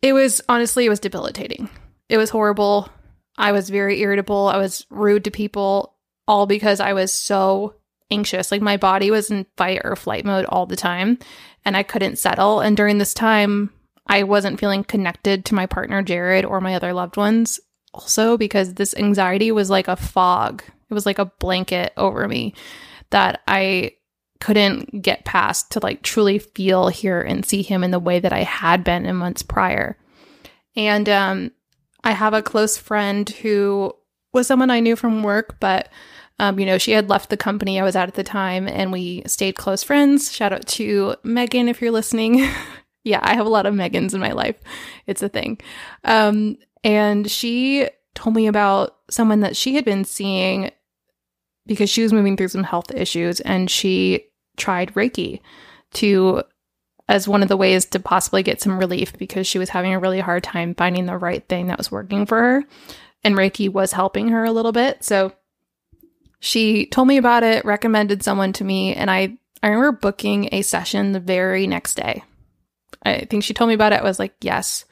it 0.01 0.13
was 0.13 0.41
honestly, 0.50 0.86
it 0.86 0.89
was 0.89 1.00
debilitating. 1.00 1.69
It 2.10 2.17
was 2.17 2.29
horrible. 2.29 2.89
I 3.38 3.51
was 3.51 3.69
very 3.69 4.01
irritable. 4.01 4.48
I 4.48 4.57
was 4.57 4.86
rude 4.89 5.24
to 5.24 5.31
people, 5.31 5.95
all 6.27 6.45
because 6.45 6.79
I 6.79 6.93
was 6.93 7.12
so 7.12 7.75
anxious. 8.12 8.51
Like 8.51 8.62
my 8.62 8.77
body 8.77 9.12
was 9.12 9.31
in 9.31 9.45
fight 9.57 9.81
or 9.83 9.95
flight 9.95 10.25
mode 10.25 10.45
all 10.45 10.65
the 10.65 10.75
time, 10.75 11.17
and 11.65 11.77
I 11.77 11.83
couldn't 11.83 12.17
settle. 12.17 12.60
And 12.60 12.77
during 12.77 12.98
this 12.98 13.13
time, 13.13 13.72
I 14.07 14.24
wasn't 14.24 14.60
feeling 14.60 14.83
connected 14.83 15.45
to 15.45 15.55
my 15.55 15.65
partner, 15.65 16.01
Jared, 16.01 16.45
or 16.45 16.62
my 16.62 16.75
other 16.75 16.93
loved 16.93 17.17
ones, 17.17 17.60
also 17.93 18.38
because 18.38 18.74
this 18.74 18.93
anxiety 18.95 19.51
was 19.51 19.69
like 19.69 19.88
a 19.88 19.95
fog. 19.95 20.63
It 20.89 20.93
was 20.93 21.05
like 21.05 21.19
a 21.19 21.31
blanket 21.39 21.93
over 21.98 22.27
me 22.27 22.53
that 23.12 23.41
I 23.48 23.93
couldn't 24.39 25.01
get 25.01 25.24
past 25.24 25.72
to 25.72 25.79
like 25.81 26.01
truly 26.01 26.38
feel, 26.38 26.89
hear, 26.89 27.22
and 27.22 27.45
see 27.45 27.62
him 27.62 27.83
in 27.83 27.91
the 27.91 28.00
way 28.00 28.19
that 28.19 28.33
I 28.33 28.43
had 28.43 28.83
been 28.83 29.05
in 29.05 29.15
months 29.15 29.41
prior. 29.41 29.98
And 30.75 31.07
um, 31.07 31.51
I 32.03 32.12
have 32.12 32.33
a 32.33 32.41
close 32.41 32.75
friend 32.77 33.29
who 33.29 33.93
was 34.33 34.48
someone 34.48 34.69
I 34.69 34.81
knew 34.81 34.95
from 34.95 35.24
work, 35.24 35.60
but 35.60 35.89
um, 36.39 36.60
you 36.60 36.65
know, 36.65 36.77
she 36.77 36.91
had 36.91 37.10
left 37.10 37.29
the 37.29 37.38
company 37.38 37.79
I 37.79 37.83
was 37.83 37.95
at 37.95 38.10
at 38.10 38.15
the 38.15 38.24
time, 38.24 38.67
and 38.67 38.91
we 38.91 39.24
stayed 39.27 39.55
close 39.55 39.83
friends. 39.83 40.33
Shout 40.33 40.51
out 40.51 40.65
to 40.67 41.15
Megan 41.24 41.69
if 41.69 41.81
you're 41.81 41.91
listening. 41.91 42.50
yeah, 43.03 43.19
I 43.22 43.36
have 43.36 43.45
a 43.45 43.50
lot 43.50 43.65
of 43.65 43.74
Megans 43.74 44.13
in 44.13 44.19
my 44.19 44.31
life. 44.31 44.55
It's 45.07 45.22
a 45.22 45.29
thing. 45.29 45.60
Um, 46.03 46.57
and 46.83 47.29
she 47.29 47.89
told 48.15 48.36
me 48.36 48.48
about 48.48 48.98
someone 49.10 49.41
that 49.41 49.55
she 49.55 49.75
had 49.75 49.86
been 49.86 50.05
seeing 50.05 50.72
because 51.65 51.89
she 51.89 52.03
was 52.03 52.13
moving 52.13 52.38
through 52.38 52.50
some 52.50 52.63
health 52.63 52.93
issues 52.93 53.39
and 53.39 53.69
she 53.69 54.25
tried 54.57 54.93
Reiki 54.93 55.41
to 55.93 56.43
as 57.10 57.27
one 57.27 57.43
of 57.43 57.50
the 57.50 57.57
ways 57.57 57.86
to 57.86 58.00
possibly 58.00 58.43
get 58.43 58.62
some 58.62 58.79
relief 58.79 59.17
because 59.17 59.45
she 59.45 59.60
was 59.60 59.69
having 59.69 59.93
a 59.93 60.00
really 60.00 60.19
hard 60.19 60.43
time 60.43 60.74
finding 60.74 61.05
the 61.05 61.17
right 61.17 61.48
thing 61.48 61.67
that 61.67 61.77
was 61.77 61.91
working 61.91 62.25
for 62.25 62.39
her. 62.39 62.63
And 63.24 63.36
Reiki 63.36 63.69
was 63.69 63.91
helping 63.91 64.29
her 64.29 64.43
a 64.43 64.51
little 64.51 64.72
bit. 64.72 65.03
So 65.03 65.33
she 66.39 66.86
told 66.88 67.07
me 67.07 67.17
about 67.17 67.43
it, 67.43 67.65
recommended 67.65 68.24
someone 68.24 68.51
to 68.53 68.63
me, 68.63 68.93
and 68.93 69.10
I 69.10 69.38
I 69.62 69.67
remember 69.67 69.93
booking 69.93 70.50
a 70.51 70.62
session 70.62 71.13
the 71.13 71.22
very 71.22 71.67
next 71.67 71.95
day. 71.95 72.24
I 73.05 73.25
think 73.25 73.43
she 73.43 73.53
told 73.53 73.67
me 73.67 73.74
about 73.74 73.93
it. 73.93 74.00
I 74.00 74.03
was 74.03 74.19
like, 74.19 74.33
yes, 74.41 74.86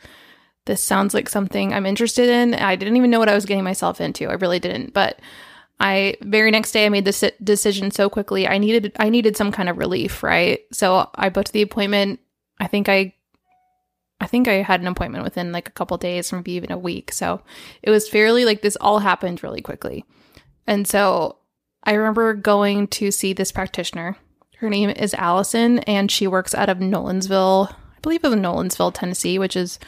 this 0.65 0.83
sounds 0.83 1.13
like 1.13 1.29
something 1.29 1.73
I'm 1.73 1.85
interested 1.85 2.29
in. 2.29 2.53
I 2.53 2.75
didn't 2.75 2.97
even 2.97 3.09
know 3.09 3.19
what 3.19 3.29
I 3.29 3.35
was 3.35 3.45
getting 3.45 3.63
myself 3.63 3.99
into. 4.01 4.27
I 4.27 4.33
really 4.33 4.59
didn't. 4.59 4.93
But 4.93 5.19
I 5.79 6.15
very 6.21 6.51
next 6.51 6.71
day 6.71 6.85
I 6.85 6.89
made 6.89 7.05
this 7.05 7.23
decision 7.43 7.89
so 7.91 8.09
quickly. 8.09 8.47
I 8.47 8.57
needed 8.57 8.91
I 8.99 9.09
needed 9.09 9.35
some 9.35 9.51
kind 9.51 9.69
of 9.69 9.77
relief, 9.77 10.21
right? 10.21 10.59
So 10.71 11.09
I 11.15 11.29
booked 11.29 11.53
the 11.53 11.63
appointment. 11.63 12.19
I 12.59 12.67
think 12.67 12.87
I 12.87 13.15
I 14.19 14.27
think 14.27 14.47
I 14.47 14.61
had 14.61 14.81
an 14.81 14.87
appointment 14.87 15.23
within 15.23 15.51
like 15.51 15.67
a 15.67 15.71
couple 15.71 15.97
days, 15.97 16.31
maybe 16.31 16.51
even 16.51 16.71
a 16.71 16.77
week. 16.77 17.11
So 17.11 17.41
it 17.81 17.89
was 17.89 18.07
fairly 18.07 18.45
like 18.45 18.61
this 18.61 18.77
all 18.79 18.99
happened 18.99 19.41
really 19.41 19.61
quickly. 19.61 20.05
And 20.67 20.87
so 20.87 21.37
I 21.83 21.93
remember 21.93 22.35
going 22.35 22.87
to 22.89 23.09
see 23.09 23.33
this 23.33 23.51
practitioner. 23.51 24.15
Her 24.57 24.69
name 24.69 24.91
is 24.91 25.15
Allison, 25.15 25.79
and 25.79 26.11
she 26.11 26.27
works 26.27 26.53
out 26.53 26.69
of 26.69 26.77
Nolensville, 26.77 27.73
I 27.73 27.75
believe 28.01 28.23
it 28.23 28.27
was 28.27 28.33
in 28.33 28.41
Nolensville, 28.41 28.93
Tennessee, 28.93 29.39
which 29.39 29.55
is 29.55 29.79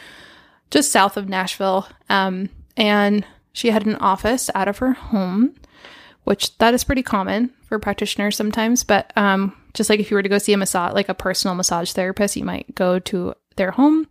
just 0.72 0.91
south 0.91 1.17
of 1.17 1.29
Nashville. 1.29 1.88
Um, 2.10 2.50
and 2.77 3.25
she 3.51 3.70
had 3.70 3.86
an 3.86 3.96
office 3.96 4.50
out 4.55 4.67
of 4.67 4.79
her 4.79 4.93
home 4.93 5.55
which 6.24 6.58
that 6.58 6.74
is 6.74 6.84
pretty 6.84 7.03
common 7.03 7.51
for 7.67 7.79
practitioners 7.79 8.36
sometimes. 8.36 8.84
But 8.84 9.12
um, 9.17 9.55
just 9.74 9.89
like 9.89 10.00
if 10.00 10.10
you 10.10 10.15
were 10.15 10.24
to 10.24 10.29
go 10.29 10.38
see 10.38 10.53
a 10.53 10.58
massage, 10.58 10.93
like 10.93 11.10
a 11.10 11.13
personal 11.13 11.55
massage 11.55 11.91
therapist, 11.91 12.36
you 12.36 12.46
might 12.46 12.74
go 12.75 13.00
to 13.00 13.34
their 13.55 13.72
home. 13.72 14.08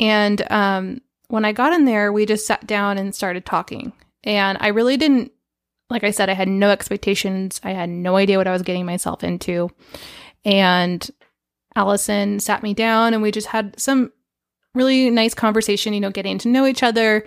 And 0.00 0.42
um, 0.50 1.00
when 1.28 1.44
I 1.44 1.52
got 1.52 1.72
in 1.72 1.84
there, 1.84 2.12
we 2.12 2.26
just 2.26 2.46
sat 2.46 2.66
down 2.66 2.98
and 2.98 3.14
started 3.14 3.46
talking. 3.46 3.92
And 4.24 4.58
I 4.60 4.68
really 4.68 4.96
didn't, 4.96 5.32
like 5.88 6.04
I 6.04 6.10
said, 6.10 6.28
I 6.28 6.34
had 6.34 6.48
no 6.48 6.70
expectations. 6.70 7.60
I 7.62 7.70
had 7.70 7.88
no 7.88 8.16
idea 8.16 8.38
what 8.38 8.48
I 8.48 8.52
was 8.52 8.62
getting 8.62 8.86
myself 8.86 9.22
into. 9.22 9.70
And 10.44 11.08
Allison 11.76 12.40
sat 12.40 12.62
me 12.62 12.74
down 12.74 13.14
and 13.14 13.22
we 13.22 13.30
just 13.30 13.48
had 13.48 13.78
some 13.78 14.12
really 14.74 15.10
nice 15.10 15.34
conversation, 15.34 15.94
you 15.94 16.00
know, 16.00 16.10
getting 16.10 16.38
to 16.38 16.48
know 16.48 16.66
each 16.66 16.82
other, 16.82 17.24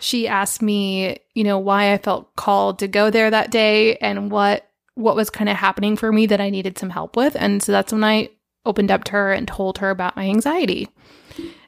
she 0.00 0.28
asked 0.28 0.62
me, 0.62 1.18
you 1.34 1.44
know, 1.44 1.58
why 1.58 1.92
I 1.92 1.98
felt 1.98 2.34
called 2.36 2.78
to 2.80 2.88
go 2.88 3.10
there 3.10 3.30
that 3.30 3.50
day 3.50 3.96
and 3.96 4.30
what 4.30 4.64
what 4.94 5.14
was 5.14 5.30
kind 5.30 5.48
of 5.48 5.56
happening 5.56 5.96
for 5.96 6.10
me 6.10 6.26
that 6.26 6.40
I 6.40 6.50
needed 6.50 6.76
some 6.76 6.90
help 6.90 7.16
with. 7.16 7.36
And 7.36 7.62
so 7.62 7.70
that's 7.70 7.92
when 7.92 8.02
I 8.02 8.30
opened 8.66 8.90
up 8.90 9.04
to 9.04 9.12
her 9.12 9.32
and 9.32 9.46
told 9.46 9.78
her 9.78 9.90
about 9.90 10.16
my 10.16 10.24
anxiety. 10.24 10.88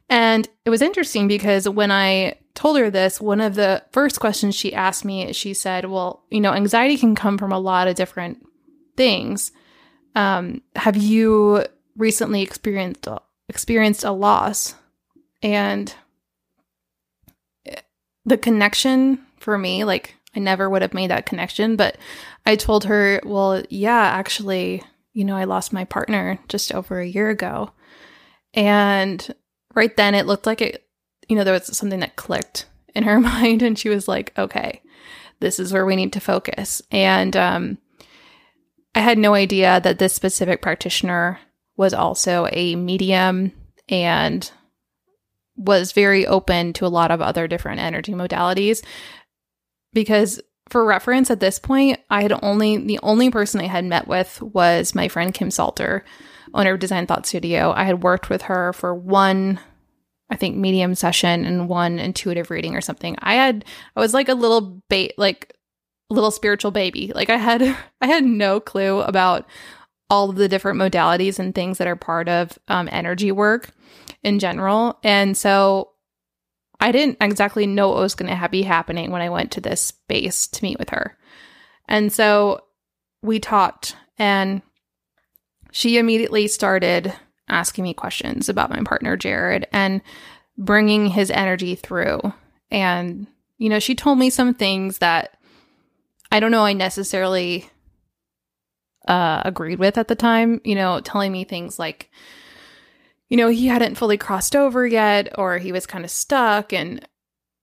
And 0.08 0.48
it 0.64 0.70
was 0.70 0.82
interesting 0.82 1.28
because 1.28 1.68
when 1.68 1.92
I 1.92 2.38
told 2.54 2.76
her 2.78 2.90
this, 2.90 3.20
one 3.20 3.40
of 3.40 3.54
the 3.54 3.84
first 3.92 4.18
questions 4.18 4.56
she 4.56 4.74
asked 4.74 5.04
me, 5.04 5.32
she 5.32 5.54
said, 5.54 5.84
Well, 5.84 6.24
you 6.30 6.40
know, 6.40 6.52
anxiety 6.52 6.96
can 6.96 7.14
come 7.14 7.38
from 7.38 7.52
a 7.52 7.58
lot 7.58 7.86
of 7.86 7.94
different 7.94 8.44
things. 8.96 9.52
Um, 10.16 10.62
have 10.74 10.96
you 10.96 11.64
recently 11.96 12.42
experienced 12.42 13.06
experienced 13.48 14.04
a 14.04 14.12
loss? 14.12 14.74
And 15.42 15.94
the 18.24 18.38
connection 18.38 19.18
for 19.38 19.56
me, 19.56 19.84
like 19.84 20.14
I 20.34 20.40
never 20.40 20.68
would 20.68 20.82
have 20.82 20.94
made 20.94 21.10
that 21.10 21.26
connection, 21.26 21.76
but 21.76 21.96
I 22.46 22.56
told 22.56 22.84
her, 22.84 23.20
well, 23.24 23.62
yeah, 23.68 24.00
actually, 24.00 24.82
you 25.12 25.24
know, 25.24 25.36
I 25.36 25.44
lost 25.44 25.72
my 25.72 25.84
partner 25.84 26.38
just 26.48 26.72
over 26.72 27.00
a 27.00 27.06
year 27.06 27.30
ago. 27.30 27.72
And 28.54 29.34
right 29.74 29.96
then 29.96 30.14
it 30.14 30.26
looked 30.26 30.46
like 30.46 30.60
it, 30.60 30.86
you 31.28 31.36
know, 31.36 31.44
there 31.44 31.54
was 31.54 31.76
something 31.76 32.00
that 32.00 32.16
clicked 32.16 32.66
in 32.94 33.04
her 33.04 33.20
mind 33.20 33.62
and 33.62 33.78
she 33.78 33.88
was 33.88 34.06
like, 34.06 34.32
okay, 34.38 34.82
this 35.40 35.58
is 35.58 35.72
where 35.72 35.86
we 35.86 35.96
need 35.96 36.12
to 36.12 36.20
focus. 36.20 36.82
And 36.90 37.36
um, 37.36 37.78
I 38.94 39.00
had 39.00 39.18
no 39.18 39.34
idea 39.34 39.80
that 39.80 39.98
this 39.98 40.14
specific 40.14 40.62
practitioner 40.62 41.40
was 41.80 41.94
also 41.94 42.46
a 42.52 42.76
medium 42.76 43.52
and 43.88 44.52
was 45.56 45.92
very 45.92 46.26
open 46.26 46.74
to 46.74 46.84
a 46.84 46.88
lot 46.88 47.10
of 47.10 47.22
other 47.22 47.48
different 47.48 47.80
energy 47.80 48.12
modalities. 48.12 48.84
Because 49.94 50.42
for 50.68 50.84
reference 50.84 51.30
at 51.30 51.40
this 51.40 51.58
point 51.58 51.98
i 52.10 52.22
had 52.22 52.32
only 52.44 52.76
the 52.76 53.00
only 53.02 53.28
person 53.28 53.60
i 53.60 53.66
had 53.66 53.84
met 53.84 54.06
with 54.06 54.40
was 54.40 54.94
my 54.94 55.08
friend 55.08 55.34
kim 55.34 55.50
salter 55.50 56.04
owner 56.54 56.74
of 56.74 56.78
design 56.78 57.08
thought 57.08 57.26
studio. 57.26 57.72
I 57.72 57.82
had 57.84 58.04
worked 58.04 58.30
with 58.30 58.42
her 58.42 58.72
for 58.74 58.94
one 58.94 59.58
i 60.28 60.36
think 60.36 60.56
medium 60.56 60.94
session 60.94 61.46
and 61.46 61.68
one 61.68 61.98
intuitive 61.98 62.50
reading 62.50 62.76
or 62.76 62.82
something. 62.82 63.16
I 63.20 63.34
had 63.34 63.64
i 63.96 64.00
was 64.00 64.12
like 64.12 64.28
a 64.28 64.34
little 64.34 64.82
bait 64.90 65.14
like 65.16 65.56
little 66.10 66.30
spiritual 66.30 66.72
baby. 66.72 67.10
Like 67.14 67.30
i 67.30 67.38
had 67.38 67.62
i 68.02 68.06
had 68.06 68.22
no 68.22 68.60
clue 68.60 69.00
about 69.00 69.48
all 70.10 70.28
of 70.28 70.36
the 70.36 70.48
different 70.48 70.78
modalities 70.78 71.38
and 71.38 71.54
things 71.54 71.78
that 71.78 71.86
are 71.86 71.96
part 71.96 72.28
of 72.28 72.58
um, 72.68 72.88
energy 72.90 73.32
work 73.32 73.70
in 74.22 74.38
general. 74.38 74.98
And 75.02 75.36
so 75.36 75.92
I 76.80 76.92
didn't 76.92 77.18
exactly 77.20 77.66
know 77.66 77.88
what 77.88 77.98
was 77.98 78.14
going 78.14 78.36
to 78.36 78.48
be 78.48 78.62
happening 78.62 79.10
when 79.10 79.22
I 79.22 79.30
went 79.30 79.52
to 79.52 79.60
this 79.60 79.80
space 79.80 80.46
to 80.48 80.64
meet 80.64 80.78
with 80.78 80.90
her. 80.90 81.16
And 81.88 82.12
so 82.12 82.64
we 83.22 83.38
talked, 83.38 83.96
and 84.18 84.62
she 85.72 85.98
immediately 85.98 86.48
started 86.48 87.12
asking 87.48 87.84
me 87.84 87.94
questions 87.94 88.48
about 88.48 88.70
my 88.70 88.82
partner, 88.82 89.16
Jared, 89.16 89.66
and 89.72 90.00
bringing 90.56 91.06
his 91.06 91.30
energy 91.30 91.74
through. 91.74 92.20
And, 92.70 93.26
you 93.58 93.68
know, 93.68 93.78
she 93.78 93.94
told 93.94 94.18
me 94.18 94.30
some 94.30 94.54
things 94.54 94.98
that 94.98 95.36
I 96.32 96.40
don't 96.40 96.50
know 96.50 96.64
I 96.64 96.72
necessarily 96.72 97.68
uh, 99.08 99.42
agreed 99.44 99.78
with 99.78 99.98
at 99.98 100.08
the 100.08 100.14
time, 100.14 100.60
you 100.64 100.74
know, 100.74 101.00
telling 101.00 101.32
me 101.32 101.44
things 101.44 101.78
like, 101.78 102.10
you 103.28 103.36
know, 103.36 103.48
he 103.48 103.66
hadn't 103.68 103.96
fully 103.96 104.18
crossed 104.18 104.56
over 104.56 104.86
yet 104.86 105.38
or 105.38 105.58
he 105.58 105.72
was 105.72 105.86
kind 105.86 106.04
of 106.04 106.10
stuck. 106.10 106.72
And, 106.72 107.06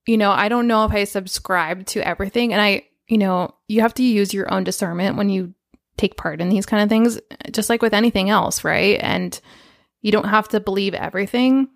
you 0.06 0.18
know, 0.18 0.32
I 0.32 0.50
don't 0.50 0.68
know 0.68 0.86
if 0.86 0.92
I 0.92 1.04
subscribed 1.04 1.88
to 1.90 2.08
everything. 2.08 2.54
And 2.54 2.62
I, 2.62 2.88
you 3.08 3.18
know, 3.18 3.54
you 3.68 3.82
have 3.82 3.94
to 3.96 4.04
use 4.04 4.34
your 4.34 4.52
own 4.52 4.64
discernment 4.64 5.18
when 5.18 5.30
you 5.30 5.54
take 5.98 6.16
part 6.16 6.42
in 6.42 6.50
these 6.50 6.66
kind 6.66 6.84
of 6.84 6.90
things, 6.90 7.20
just 7.52 7.70
like 7.70 7.82
with 7.82 7.94
anything 7.94 8.30
else, 8.30 8.64
right? 8.64 9.00
And 9.02 9.40
you 10.02 10.12
don't 10.12 10.30
have 10.30 10.48
to 10.50 10.60
believe 10.60 10.94
everything 10.94 11.70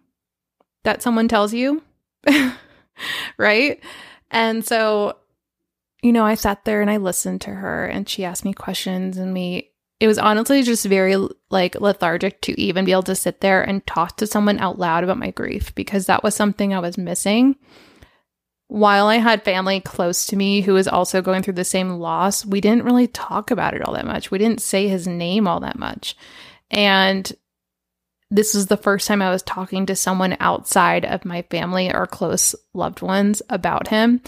that 0.83 1.01
someone 1.01 1.27
tells 1.27 1.53
you, 1.53 1.81
right? 3.37 3.83
And 4.29 4.65
so, 4.65 5.17
you 6.01 6.11
know, 6.11 6.25
I 6.25 6.35
sat 6.35 6.65
there 6.65 6.81
and 6.81 6.89
I 6.89 6.97
listened 6.97 7.41
to 7.41 7.51
her 7.51 7.85
and 7.85 8.07
she 8.07 8.25
asked 8.25 8.45
me 8.45 8.53
questions 8.53 9.17
and 9.17 9.33
we 9.33 9.71
it 9.99 10.07
was 10.07 10.17
honestly 10.17 10.63
just 10.63 10.83
very 10.87 11.15
like 11.51 11.79
lethargic 11.79 12.41
to 12.41 12.59
even 12.59 12.85
be 12.85 12.91
able 12.91 13.03
to 13.03 13.15
sit 13.15 13.39
there 13.39 13.61
and 13.61 13.85
talk 13.85 14.17
to 14.17 14.25
someone 14.25 14.57
out 14.57 14.79
loud 14.79 15.03
about 15.03 15.19
my 15.19 15.29
grief 15.29 15.75
because 15.75 16.07
that 16.07 16.23
was 16.23 16.33
something 16.33 16.73
I 16.73 16.79
was 16.79 16.97
missing. 16.97 17.55
While 18.67 19.05
I 19.05 19.17
had 19.17 19.43
family 19.43 19.79
close 19.79 20.25
to 20.27 20.35
me 20.35 20.61
who 20.61 20.73
was 20.73 20.87
also 20.87 21.21
going 21.21 21.43
through 21.43 21.53
the 21.53 21.63
same 21.63 21.91
loss, 21.99 22.43
we 22.43 22.61
didn't 22.61 22.85
really 22.85 23.07
talk 23.07 23.51
about 23.51 23.75
it 23.75 23.83
all 23.83 23.93
that 23.93 24.07
much. 24.07 24.31
We 24.31 24.39
didn't 24.39 24.61
say 24.61 24.87
his 24.87 25.07
name 25.07 25.47
all 25.47 25.59
that 25.59 25.77
much. 25.77 26.15
And 26.71 27.31
this 28.31 28.55
was 28.55 28.67
the 28.67 28.77
first 28.77 29.07
time 29.07 29.21
I 29.21 29.29
was 29.29 29.43
talking 29.43 29.85
to 29.85 29.95
someone 29.95 30.35
outside 30.39 31.05
of 31.05 31.25
my 31.25 31.43
family 31.43 31.93
or 31.93 32.07
close 32.07 32.55
loved 32.73 33.03
ones 33.03 33.43
about 33.49 33.89
him. 33.89 34.21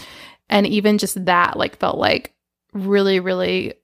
And 0.48 0.66
even 0.66 0.98
just 0.98 1.24
that 1.24 1.56
like 1.56 1.76
felt 1.78 1.98
like 1.98 2.34
really, 2.72 3.20
really 3.20 3.74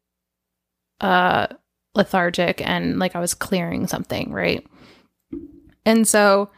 uh 1.01 1.47
lethargic 1.95 2.61
and 2.67 2.99
like 2.99 3.17
I 3.17 3.21
was 3.21 3.35
clearing 3.35 3.87
something, 3.87 4.33
right? 4.33 4.67
And 5.85 6.07
so 6.07 6.51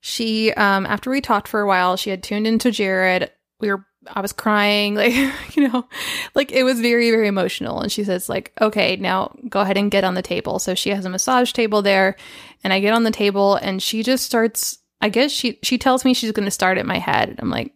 she 0.00 0.52
um 0.52 0.86
after 0.86 1.10
we 1.10 1.20
talked 1.20 1.48
for 1.48 1.60
a 1.60 1.66
while, 1.66 1.96
she 1.96 2.10
had 2.10 2.22
tuned 2.22 2.46
into 2.46 2.70
Jared. 2.70 3.30
We 3.60 3.70
were 3.70 3.84
I 4.06 4.20
was 4.20 4.32
crying, 4.32 4.94
like, 4.96 5.12
you 5.56 5.68
know, 5.68 5.86
like 6.34 6.52
it 6.52 6.64
was 6.64 6.80
very, 6.80 7.10
very 7.10 7.28
emotional. 7.28 7.80
And 7.80 7.92
she 7.92 8.04
says, 8.04 8.28
like, 8.28 8.52
okay, 8.60 8.96
now 8.96 9.34
go 9.48 9.60
ahead 9.60 9.76
and 9.76 9.90
get 9.90 10.04
on 10.04 10.14
the 10.14 10.22
table. 10.22 10.58
So 10.58 10.74
she 10.74 10.90
has 10.90 11.04
a 11.04 11.10
massage 11.10 11.52
table 11.52 11.82
there, 11.82 12.16
and 12.64 12.72
I 12.72 12.80
get 12.80 12.94
on 12.94 13.04
the 13.04 13.10
table 13.10 13.56
and 13.56 13.82
she 13.82 14.02
just 14.02 14.24
starts, 14.24 14.78
I 15.00 15.08
guess 15.08 15.30
she 15.30 15.58
she 15.62 15.78
tells 15.78 16.04
me 16.04 16.14
she's 16.14 16.32
gonna 16.32 16.50
start 16.50 16.78
at 16.78 16.86
my 16.86 16.98
head. 16.98 17.36
I'm 17.38 17.50
like, 17.50 17.72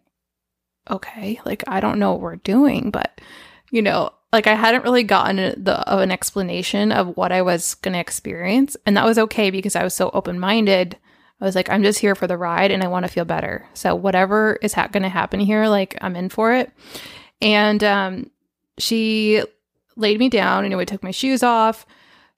okay, 0.89 1.39
like 1.45 1.63
I 1.67 1.79
don't 1.79 1.99
know 1.99 2.11
what 2.11 2.21
we're 2.21 2.35
doing, 2.37 2.91
but 2.91 3.19
you 3.71 3.81
know, 3.81 4.11
like 4.31 4.47
I 4.47 4.55
hadn't 4.55 4.83
really 4.83 5.03
gotten 5.03 5.63
the 5.63 5.79
of 5.89 5.99
an 5.99 6.11
explanation 6.11 6.91
of 6.91 7.17
what 7.17 7.31
I 7.31 7.41
was 7.41 7.75
going 7.75 7.93
to 7.93 7.99
experience, 7.99 8.77
and 8.85 8.95
that 8.97 9.05
was 9.05 9.17
okay 9.17 9.49
because 9.49 9.75
I 9.75 9.83
was 9.83 9.93
so 9.93 10.09
open 10.13 10.39
minded 10.39 10.97
I 11.41 11.45
was 11.45 11.55
like, 11.55 11.69
I'm 11.69 11.83
just 11.83 11.99
here 11.99 12.15
for 12.15 12.27
the 12.27 12.37
ride 12.37 12.71
and 12.71 12.81
I 12.81 12.87
want 12.87 13.05
to 13.05 13.11
feel 13.11 13.25
better. 13.25 13.67
So 13.73 13.93
whatever 13.93 14.57
is 14.61 14.73
ha- 14.73 14.87
going 14.87 15.03
to 15.03 15.09
happen 15.09 15.39
here, 15.39 15.67
like 15.67 15.97
I'm 16.01 16.15
in 16.15 16.29
for 16.29 16.53
it. 16.53 16.71
And 17.41 17.83
um, 17.83 18.31
she 18.77 19.43
laid 19.97 20.17
me 20.17 20.29
down 20.29 20.63
and 20.63 20.71
know, 20.71 20.83
took 20.85 21.03
my 21.03 21.11
shoes 21.11 21.43
off. 21.43 21.85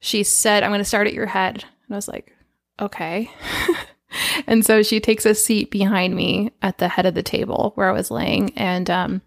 She 0.00 0.24
said, 0.24 0.62
I'm 0.62 0.70
going 0.70 0.80
to 0.80 0.84
start 0.84 1.06
at 1.06 1.14
your 1.14 1.26
head. 1.26 1.64
And 1.86 1.94
I 1.94 1.96
was 1.96 2.08
like, 2.08 2.34
okay. 2.80 3.30
and 4.46 4.64
so 4.64 4.82
she 4.82 5.00
takes 5.00 5.26
a 5.26 5.34
seat 5.34 5.70
behind 5.70 6.14
me 6.14 6.52
at 6.62 6.78
the 6.78 6.88
head 6.88 7.06
of 7.06 7.14
the 7.14 7.22
table 7.22 7.72
where 7.74 7.88
I 7.88 7.92
was 7.92 8.10
laying. 8.10 8.56
And 8.56 8.88
um, 8.88 9.22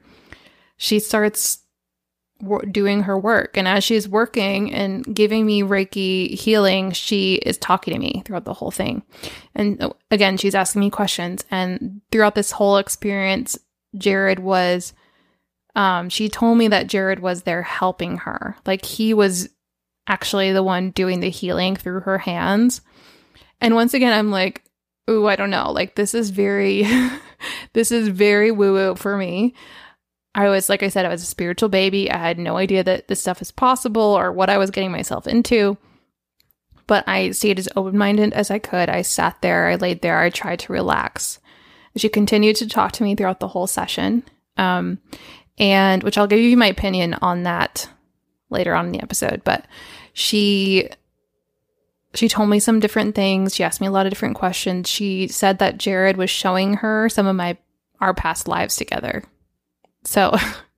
she 0.77 0.99
starts 0.99 1.59
doing 2.71 3.03
her 3.03 3.17
work. 3.17 3.57
And 3.57 3.67
as 3.67 3.83
she's 3.83 4.09
working 4.09 4.73
and 4.73 5.03
giving 5.15 5.45
me 5.45 5.61
Reiki 5.61 6.33
healing, 6.33 6.91
she 6.91 7.35
is 7.35 7.57
talking 7.57 7.93
to 7.93 7.99
me 7.99 8.23
throughout 8.25 8.45
the 8.45 8.53
whole 8.53 8.71
thing. 8.71 9.03
And 9.53 9.81
uh, 9.81 9.91
again, 10.09 10.37
she's 10.37 10.55
asking 10.55 10.79
me 10.79 10.89
questions. 10.89 11.45
And 11.51 12.01
throughout 12.11 12.35
this 12.35 12.51
whole 12.51 12.77
experience, 12.77 13.59
Jared 13.95 14.39
was, 14.39 14.93
um, 15.75 16.09
she 16.09 16.29
told 16.29 16.57
me 16.57 16.67
that 16.69 16.87
Jared 16.87 17.19
was 17.19 17.43
there 17.43 17.61
helping 17.61 18.17
her. 18.17 18.55
Like 18.65 18.85
he 18.85 19.13
was 19.13 19.49
actually 20.07 20.51
the 20.51 20.63
one 20.63 20.91
doing 20.91 21.19
the 21.19 21.29
healing 21.29 21.75
through 21.75 22.01
her 22.01 22.17
hands. 22.17 22.81
And 23.59 23.75
once 23.75 23.93
again, 23.93 24.17
I'm 24.17 24.31
like, 24.31 24.63
ooh, 25.09 25.27
I 25.27 25.35
don't 25.35 25.49
know. 25.49 25.71
Like 25.71 25.95
this 25.95 26.13
is 26.13 26.29
very, 26.29 26.85
this 27.73 27.91
is 27.91 28.07
very 28.07 28.51
woo 28.51 28.73
woo 28.73 28.95
for 28.95 29.17
me. 29.17 29.53
I 30.33 30.47
was, 30.47 30.69
like 30.69 30.81
I 30.81 30.87
said, 30.87 31.05
I 31.05 31.09
was 31.09 31.23
a 31.23 31.27
spiritual 31.27 31.69
baby. 31.69 32.09
I 32.09 32.17
had 32.17 32.39
no 32.39 32.57
idea 32.57 32.83
that 32.83 33.07
this 33.07 33.19
stuff 33.19 33.41
is 33.41 33.51
possible 33.51 34.01
or 34.01 34.31
what 34.31 34.49
I 34.49 34.57
was 34.57 34.71
getting 34.71 34.91
myself 34.91 35.27
into. 35.27 35.77
But 36.87 37.07
I 37.07 37.31
stayed 37.31 37.59
as 37.59 37.69
open 37.75 37.97
minded 37.97 38.33
as 38.33 38.49
I 38.49 38.59
could. 38.59 38.89
I 38.89 39.01
sat 39.01 39.41
there, 39.41 39.67
I 39.67 39.75
laid 39.75 40.01
there, 40.01 40.19
I 40.19 40.29
tried 40.29 40.59
to 40.59 40.73
relax. 40.73 41.39
She 41.97 42.07
continued 42.07 42.55
to 42.57 42.67
talk 42.67 42.93
to 42.93 43.03
me 43.03 43.15
throughout 43.15 43.41
the 43.41 43.49
whole 43.49 43.67
session. 43.67 44.23
Um, 44.55 44.99
and 45.57 46.03
which 46.03 46.17
I'll 46.17 46.27
give 46.27 46.39
you 46.39 46.55
my 46.55 46.67
opinion 46.67 47.15
on 47.15 47.43
that 47.43 47.89
later 48.49 48.73
on 48.73 48.87
in 48.87 48.91
the 48.93 49.01
episode. 49.01 49.43
But 49.43 49.65
she 50.13 50.89
she 52.13 52.27
told 52.27 52.49
me 52.49 52.59
some 52.59 52.79
different 52.79 53.15
things. 53.15 53.55
She 53.55 53.63
asked 53.63 53.81
me 53.81 53.87
a 53.87 53.91
lot 53.91 54.05
of 54.05 54.11
different 54.11 54.35
questions. 54.35 54.89
She 54.89 55.27
said 55.27 55.59
that 55.59 55.77
Jared 55.77 56.17
was 56.17 56.29
showing 56.29 56.75
her 56.75 57.09
some 57.09 57.27
of 57.27 57.35
my 57.35 57.57
our 57.99 58.13
past 58.13 58.47
lives 58.47 58.75
together. 58.75 59.23
So 60.03 60.35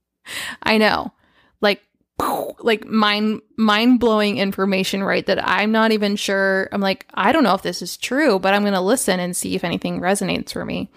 I 0.64 0.78
know, 0.78 1.14
like, 1.62 1.82
like 2.60 2.86
mind 2.86 3.42
mind 3.58 4.00
blowing 4.00 4.38
information, 4.38 5.04
right? 5.04 5.26
That 5.26 5.48
I'm 5.48 5.72
not 5.72 5.92
even 5.92 6.16
sure. 6.16 6.70
I'm 6.72 6.82
like, 6.82 7.08
I 7.14 7.32
don't 7.32 7.44
know 7.44 7.56
if 7.56 7.64
this 7.64 7.82
is 7.82 7.98
true, 7.98 8.40
but 8.40 8.54
I'm 8.54 8.64
going 8.64 8.74
to 8.74 8.82
listen 8.82 9.20
and 9.20 9.36
see 9.36 9.56
if 9.56 9.64
anything 9.64 10.00
resonates 10.02 10.54
for 10.54 10.66
me. 10.66 10.92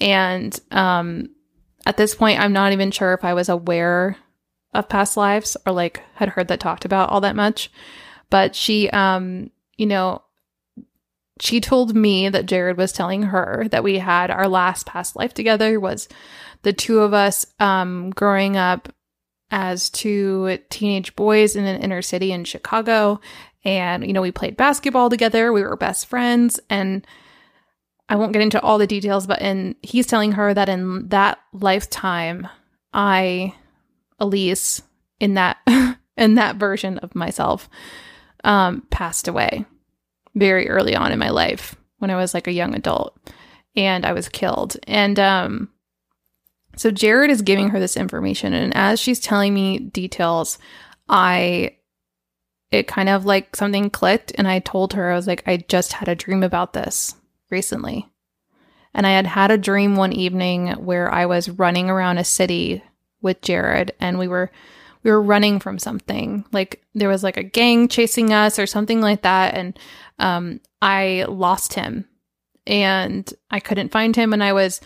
And 0.00 0.58
um, 0.70 1.30
at 1.86 1.96
this 1.96 2.14
point, 2.14 2.40
I'm 2.40 2.52
not 2.52 2.72
even 2.72 2.90
sure 2.90 3.14
if 3.14 3.24
I 3.24 3.34
was 3.34 3.48
aware 3.48 4.16
of 4.74 4.88
past 4.88 5.16
lives 5.16 5.56
or 5.66 5.72
like 5.72 6.02
had 6.14 6.30
heard 6.30 6.48
that 6.48 6.60
talked 6.60 6.84
about 6.84 7.10
all 7.10 7.20
that 7.22 7.36
much. 7.36 7.70
But 8.30 8.54
she, 8.56 8.88
um, 8.90 9.50
you 9.76 9.86
know, 9.86 10.22
she 11.40 11.60
told 11.60 11.94
me 11.94 12.28
that 12.28 12.46
Jared 12.46 12.76
was 12.76 12.92
telling 12.92 13.24
her 13.24 13.66
that 13.70 13.82
we 13.82 13.98
had 13.98 14.30
our 14.30 14.48
last 14.48 14.86
past 14.86 15.16
life 15.16 15.34
together 15.34 15.80
was 15.80 16.08
the 16.62 16.72
two 16.72 17.00
of 17.00 17.14
us 17.14 17.46
um, 17.58 18.10
growing 18.10 18.56
up 18.56 18.92
as 19.50 19.90
two 19.90 20.58
teenage 20.70 21.14
boys 21.16 21.56
in 21.56 21.64
an 21.64 21.82
inner 21.82 22.02
city 22.02 22.32
in 22.32 22.44
Chicago. 22.44 23.20
And, 23.64 24.06
you 24.06 24.12
know, 24.12 24.22
we 24.22 24.32
played 24.32 24.56
basketball 24.56 25.10
together. 25.10 25.52
We 25.52 25.62
were 25.62 25.76
best 25.76 26.06
friends. 26.06 26.58
And 26.70 27.06
I 28.08 28.16
won't 28.16 28.32
get 28.32 28.42
into 28.42 28.60
all 28.60 28.78
the 28.78 28.86
details, 28.86 29.26
but 29.26 29.40
in 29.40 29.76
he's 29.82 30.06
telling 30.06 30.32
her 30.32 30.52
that 30.52 30.68
in 30.68 31.08
that 31.08 31.38
lifetime, 31.52 32.48
I, 32.92 33.54
Alyse, 34.20 34.82
in 35.20 35.34
that 35.34 35.58
in 36.16 36.34
that 36.34 36.56
version 36.56 36.98
of 36.98 37.14
myself, 37.14 37.68
um, 38.44 38.86
passed 38.90 39.28
away 39.28 39.64
very 40.34 40.68
early 40.68 40.96
on 40.96 41.12
in 41.12 41.18
my 41.18 41.30
life 41.30 41.76
when 41.98 42.10
I 42.10 42.16
was 42.16 42.34
like 42.34 42.46
a 42.46 42.52
young 42.52 42.74
adult, 42.74 43.16
and 43.76 44.04
I 44.04 44.12
was 44.12 44.28
killed. 44.28 44.76
And 44.86 45.18
um, 45.18 45.68
so 46.76 46.90
Jared 46.90 47.30
is 47.30 47.42
giving 47.42 47.70
her 47.70 47.80
this 47.80 47.96
information, 47.96 48.52
and 48.54 48.74
as 48.76 48.98
she's 49.00 49.20
telling 49.20 49.54
me 49.54 49.78
details, 49.78 50.58
I 51.08 51.76
it 52.70 52.88
kind 52.88 53.10
of 53.10 53.26
like 53.26 53.54
something 53.54 53.90
clicked, 53.90 54.32
and 54.36 54.48
I 54.48 54.58
told 54.60 54.94
her 54.94 55.10
I 55.10 55.16
was 55.16 55.26
like, 55.26 55.42
I 55.46 55.58
just 55.68 55.92
had 55.92 56.08
a 56.08 56.14
dream 56.14 56.42
about 56.42 56.72
this 56.72 57.14
recently. 57.50 58.08
And 58.94 59.06
I 59.06 59.10
had 59.10 59.26
had 59.26 59.50
a 59.50 59.58
dream 59.58 59.96
one 59.96 60.12
evening 60.12 60.68
where 60.72 61.12
I 61.12 61.26
was 61.26 61.48
running 61.48 61.88
around 61.88 62.18
a 62.18 62.24
city 62.24 62.82
with 63.22 63.40
Jared 63.40 63.94
and 64.00 64.18
we 64.18 64.28
were 64.28 64.50
we 65.02 65.10
were 65.10 65.22
running 65.22 65.60
from 65.60 65.78
something. 65.78 66.44
Like 66.52 66.84
there 66.94 67.08
was 67.08 67.22
like 67.22 67.36
a 67.36 67.42
gang 67.42 67.88
chasing 67.88 68.32
us 68.32 68.58
or 68.58 68.66
something 68.66 69.00
like 69.00 69.22
that 69.22 69.54
and 69.54 69.78
um 70.18 70.60
I 70.80 71.26
lost 71.28 71.74
him 71.74 72.06
and 72.66 73.32
I 73.50 73.60
couldn't 73.60 73.92
find 73.92 74.14
him 74.14 74.32
and 74.32 74.42
I 74.42 74.52
was 74.52 74.80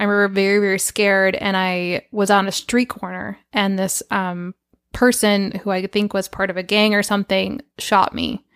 I 0.00 0.04
remember 0.04 0.34
very, 0.34 0.58
very 0.60 0.78
scared. 0.78 1.36
And 1.36 1.54
I 1.54 2.06
was 2.10 2.30
on 2.30 2.48
a 2.48 2.52
street 2.52 2.88
corner, 2.88 3.38
and 3.52 3.78
this 3.78 4.02
um, 4.10 4.54
person 4.94 5.52
who 5.52 5.70
I 5.70 5.86
think 5.86 6.14
was 6.14 6.26
part 6.26 6.48
of 6.48 6.56
a 6.56 6.62
gang 6.62 6.94
or 6.94 7.02
something 7.02 7.60
shot 7.78 8.14
me. 8.14 8.46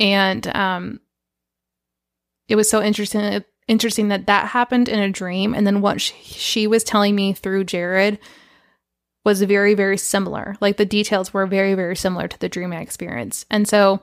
And 0.00 0.46
um, 0.56 1.00
it 2.48 2.56
was 2.56 2.68
so 2.70 2.82
interesting, 2.82 3.44
interesting 3.68 4.08
that 4.08 4.26
that 4.26 4.48
happened 4.48 4.88
in 4.88 4.98
a 4.98 5.10
dream. 5.10 5.52
And 5.54 5.66
then 5.66 5.82
what 5.82 6.00
she, 6.00 6.14
she 6.22 6.66
was 6.66 6.82
telling 6.82 7.14
me 7.14 7.34
through 7.34 7.64
Jared 7.64 8.18
was 9.26 9.42
very, 9.42 9.74
very 9.74 9.98
similar. 9.98 10.56
Like 10.60 10.76
the 10.76 10.86
details 10.86 11.34
were 11.34 11.48
very, 11.48 11.74
very 11.74 11.96
similar 11.96 12.28
to 12.28 12.38
the 12.38 12.48
dream 12.48 12.72
I 12.72 12.80
experienced. 12.80 13.44
And 13.50 13.66
so 13.66 14.00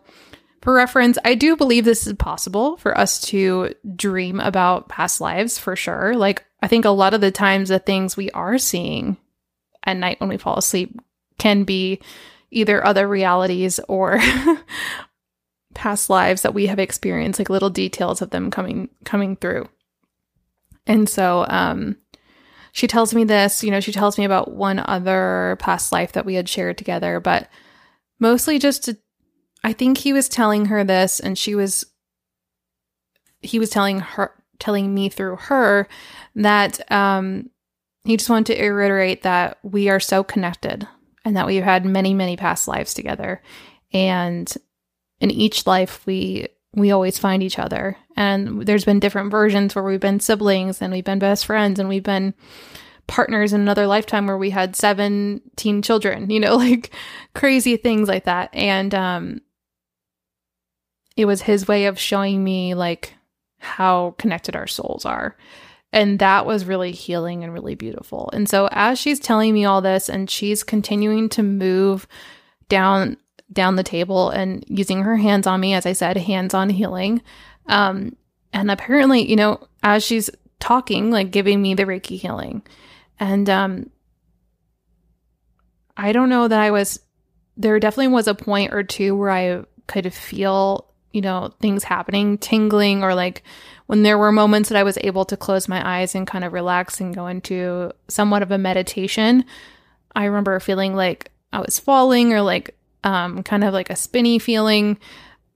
for 0.62 0.74
reference, 0.74 1.18
I 1.24 1.36
do 1.36 1.56
believe 1.56 1.86
this 1.86 2.06
is 2.06 2.14
possible 2.14 2.76
for 2.76 2.96
us 2.98 3.22
to 3.28 3.74
dream 3.96 4.42
about 4.42 4.90
past 4.90 5.22
lives 5.22 5.58
for 5.58 5.78
sure. 5.78 6.18
Like, 6.18 6.44
I 6.62 6.68
think 6.68 6.84
a 6.84 6.90
lot 6.90 7.14
of 7.14 7.22
the 7.22 7.32
times 7.32 7.70
the 7.70 7.80
things 7.80 8.18
we 8.18 8.32
are 8.32 8.58
seeing 8.58 9.16
at 9.86 9.96
night 9.96 10.20
when 10.20 10.28
we 10.28 10.36
fall 10.36 10.58
asleep 10.58 11.00
can 11.38 11.64
be 11.64 12.02
either 12.52 12.86
other 12.86 13.08
realities 13.08 13.80
or 13.88 14.20
past 15.74 16.10
lives 16.10 16.42
that 16.42 16.54
we 16.54 16.68
have 16.68 16.80
experienced, 16.80 17.40
like 17.40 17.50
little 17.50 17.70
details 17.70 18.22
of 18.22 18.32
them 18.32 18.52
coming 18.52 18.90
coming 19.06 19.38
through. 19.38 19.70
And 20.86 21.08
so 21.08 21.46
um 21.48 21.96
she 22.74 22.88
tells 22.88 23.14
me 23.14 23.24
this, 23.24 23.64
you 23.64 23.70
know, 23.70 23.80
she 23.80 23.92
tells 23.92 24.18
me 24.18 24.26
about 24.26 24.52
one 24.52 24.80
other 24.80 25.58
past 25.60 25.92
life 25.92 26.14
that 26.14 26.26
we 26.26 26.34
had 26.34 26.50
shared 26.50 26.76
together, 26.76 27.20
but 27.20 27.48
mostly 28.20 28.58
just 28.58 28.86
to 28.86 28.98
I 29.64 29.74
think 29.74 30.00
he 30.00 30.12
was 30.12 30.28
telling 30.28 30.66
her 30.66 30.84
this 30.84 31.20
and 31.20 31.38
she 31.38 31.54
was 31.54 31.86
he 33.42 33.60
was 33.60 33.70
telling 33.70 34.00
her 34.00 34.34
telling 34.58 34.92
me 34.92 35.08
through 35.08 35.36
her 35.36 35.88
that 36.36 36.92
um 36.92 37.52
he 38.06 38.18
just 38.18 38.30
wanted 38.30 38.56
to 38.56 38.70
reiterate 38.72 39.22
that 39.22 39.60
we 39.62 39.88
are 39.90 40.00
so 40.00 40.24
connected 40.24 40.88
and 41.24 41.38
that 41.38 41.46
we've 41.46 41.64
had 41.64 41.86
many 41.86 42.16
many 42.16 42.36
past 42.36 42.68
lives 42.68 42.96
together. 42.96 43.44
And 43.94 44.52
in 45.20 45.30
each 45.30 45.68
life 45.68 46.04
we 46.08 46.48
we 46.76 46.92
always 46.92 47.18
find 47.18 47.44
each 47.44 47.60
other 47.60 47.98
and 48.16 48.66
there's 48.66 48.86
been 48.86 49.00
different 49.00 49.32
versions 49.32 49.76
where 49.76 49.84
we've 49.84 50.00
been 50.00 50.20
siblings 50.20 50.82
and 50.82 50.92
we've 50.94 51.04
been 51.04 51.20
best 51.20 51.46
friends 51.46 51.80
and 51.80 51.88
we've 51.90 52.04
been 52.04 52.34
partners 53.06 53.54
in 53.54 53.62
another 53.62 53.86
lifetime 53.86 54.28
where 54.28 54.38
we 54.38 54.50
had 54.50 54.76
17 54.76 55.82
children 55.82 56.30
you 56.30 56.40
know 56.40 56.56
like 56.56 56.92
crazy 57.36 57.78
things 57.78 58.08
like 58.08 58.26
that 58.26 58.50
and 58.54 58.96
um 58.96 59.42
it 61.16 61.26
was 61.26 61.44
his 61.44 61.68
way 61.68 61.86
of 61.86 62.00
showing 62.00 62.44
me 62.44 62.74
like 62.74 63.14
how 63.60 64.16
connected 64.18 64.56
our 64.56 64.68
souls 64.68 65.06
are. 65.06 65.36
And 65.92 66.18
that 66.20 66.46
was 66.46 66.66
really 66.66 66.92
healing 66.92 67.44
and 67.44 67.54
really 67.54 67.76
beautiful. 67.76 68.30
And 68.34 68.50
so 68.50 68.68
as 68.72 68.98
she's 68.98 69.20
telling 69.20 69.54
me 69.54 69.64
all 69.64 69.82
this 69.82 70.10
and 70.10 70.30
she's 70.30 70.64
continuing 70.64 71.30
to 71.30 71.44
move 71.44 72.08
down 72.68 73.18
down 73.52 73.76
the 73.76 73.84
table 73.84 74.30
and 74.30 74.64
using 74.68 75.04
her 75.04 75.18
hands 75.18 75.48
on 75.48 75.60
me, 75.60 75.74
as 75.74 75.86
I 75.86 75.94
said, 75.94 76.18
hands 76.18 76.54
on 76.54 76.70
healing. 76.70 77.22
Um, 77.68 78.16
and 78.52 78.72
apparently, 78.72 79.30
you 79.30 79.36
know, 79.36 79.68
as 79.82 80.04
she's 80.04 80.30
talking, 80.60 81.12
like 81.12 81.32
giving 81.32 81.62
me 81.62 81.74
the 81.74 81.84
Reiki 81.84 82.18
healing. 82.18 82.62
And 83.20 83.50
um 83.50 83.90
I 85.96 86.12
don't 86.12 86.30
know 86.30 86.48
that 86.48 86.60
I 86.60 86.72
was 86.72 87.00
there 87.58 87.80
definitely 87.80 88.08
was 88.08 88.28
a 88.28 88.34
point 88.34 88.74
or 88.74 88.84
two 88.84 89.16
where 89.16 89.30
I 89.30 89.64
could 89.88 90.12
feel 90.14 90.94
you 91.14 91.22
know, 91.22 91.54
things 91.62 91.84
happening, 91.84 92.40
tingling, 92.40 93.04
or 93.04 93.14
like 93.14 93.44
when 93.86 94.02
there 94.04 94.18
were 94.18 94.32
moments 94.32 94.70
that 94.70 94.78
I 94.78 94.84
was 94.84 94.98
able 95.02 95.26
to 95.26 95.38
close 95.38 95.68
my 95.68 96.00
eyes 96.00 96.16
and 96.16 96.28
kind 96.28 96.44
of 96.44 96.54
relax 96.54 97.00
and 97.00 97.16
go 97.16 97.28
into 97.28 97.92
somewhat 98.08 98.42
of 98.42 98.52
a 98.52 98.58
meditation, 98.58 99.46
I 100.16 100.26
remember 100.26 100.60
feeling 100.60 100.96
like 100.96 101.32
I 101.54 101.60
was 101.60 101.80
falling 101.80 102.34
or 102.34 102.42
like 102.42 102.76
um, 103.04 103.44
kind 103.44 103.64
of 103.64 103.74
like 103.74 103.90
a 103.90 103.96
spinny 103.96 104.40
feeling. 104.40 104.98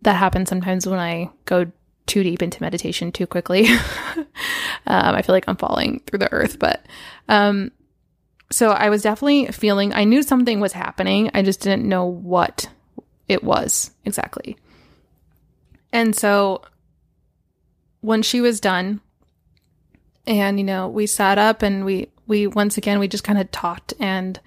That 0.03 0.13
happens 0.13 0.49
sometimes 0.49 0.85
when 0.85 0.99
I 0.99 1.29
go 1.45 1.71
too 2.05 2.23
deep 2.23 2.41
into 2.41 2.61
meditation 2.61 3.11
too 3.11 3.27
quickly. 3.27 3.67
um, 4.17 5.15
I 5.15 5.21
feel 5.21 5.33
like 5.33 5.45
I'm 5.47 5.57
falling 5.57 6.01
through 6.05 6.19
the 6.19 6.31
earth, 6.31 6.59
but 6.59 6.85
um, 7.27 7.71
so 8.51 8.71
I 8.71 8.89
was 8.89 9.01
definitely 9.01 9.47
feeling. 9.47 9.93
I 9.93 10.03
knew 10.03 10.23
something 10.23 10.59
was 10.59 10.73
happening. 10.73 11.29
I 11.33 11.41
just 11.41 11.61
didn't 11.61 11.87
know 11.87 12.05
what 12.05 12.69
it 13.27 13.43
was 13.43 13.91
exactly. 14.05 14.57
And 15.91 16.15
so 16.15 16.61
when 18.01 18.21
she 18.21 18.41
was 18.41 18.59
done, 18.59 19.01
and 20.25 20.57
you 20.59 20.63
know, 20.63 20.87
we 20.87 21.07
sat 21.07 21.37
up 21.37 21.61
and 21.61 21.85
we 21.85 22.09
we 22.27 22.47
once 22.47 22.77
again 22.77 22.99
we 22.99 23.07
just 23.07 23.23
kind 23.23 23.39
of 23.39 23.51
talked 23.51 23.93
and 23.99 24.39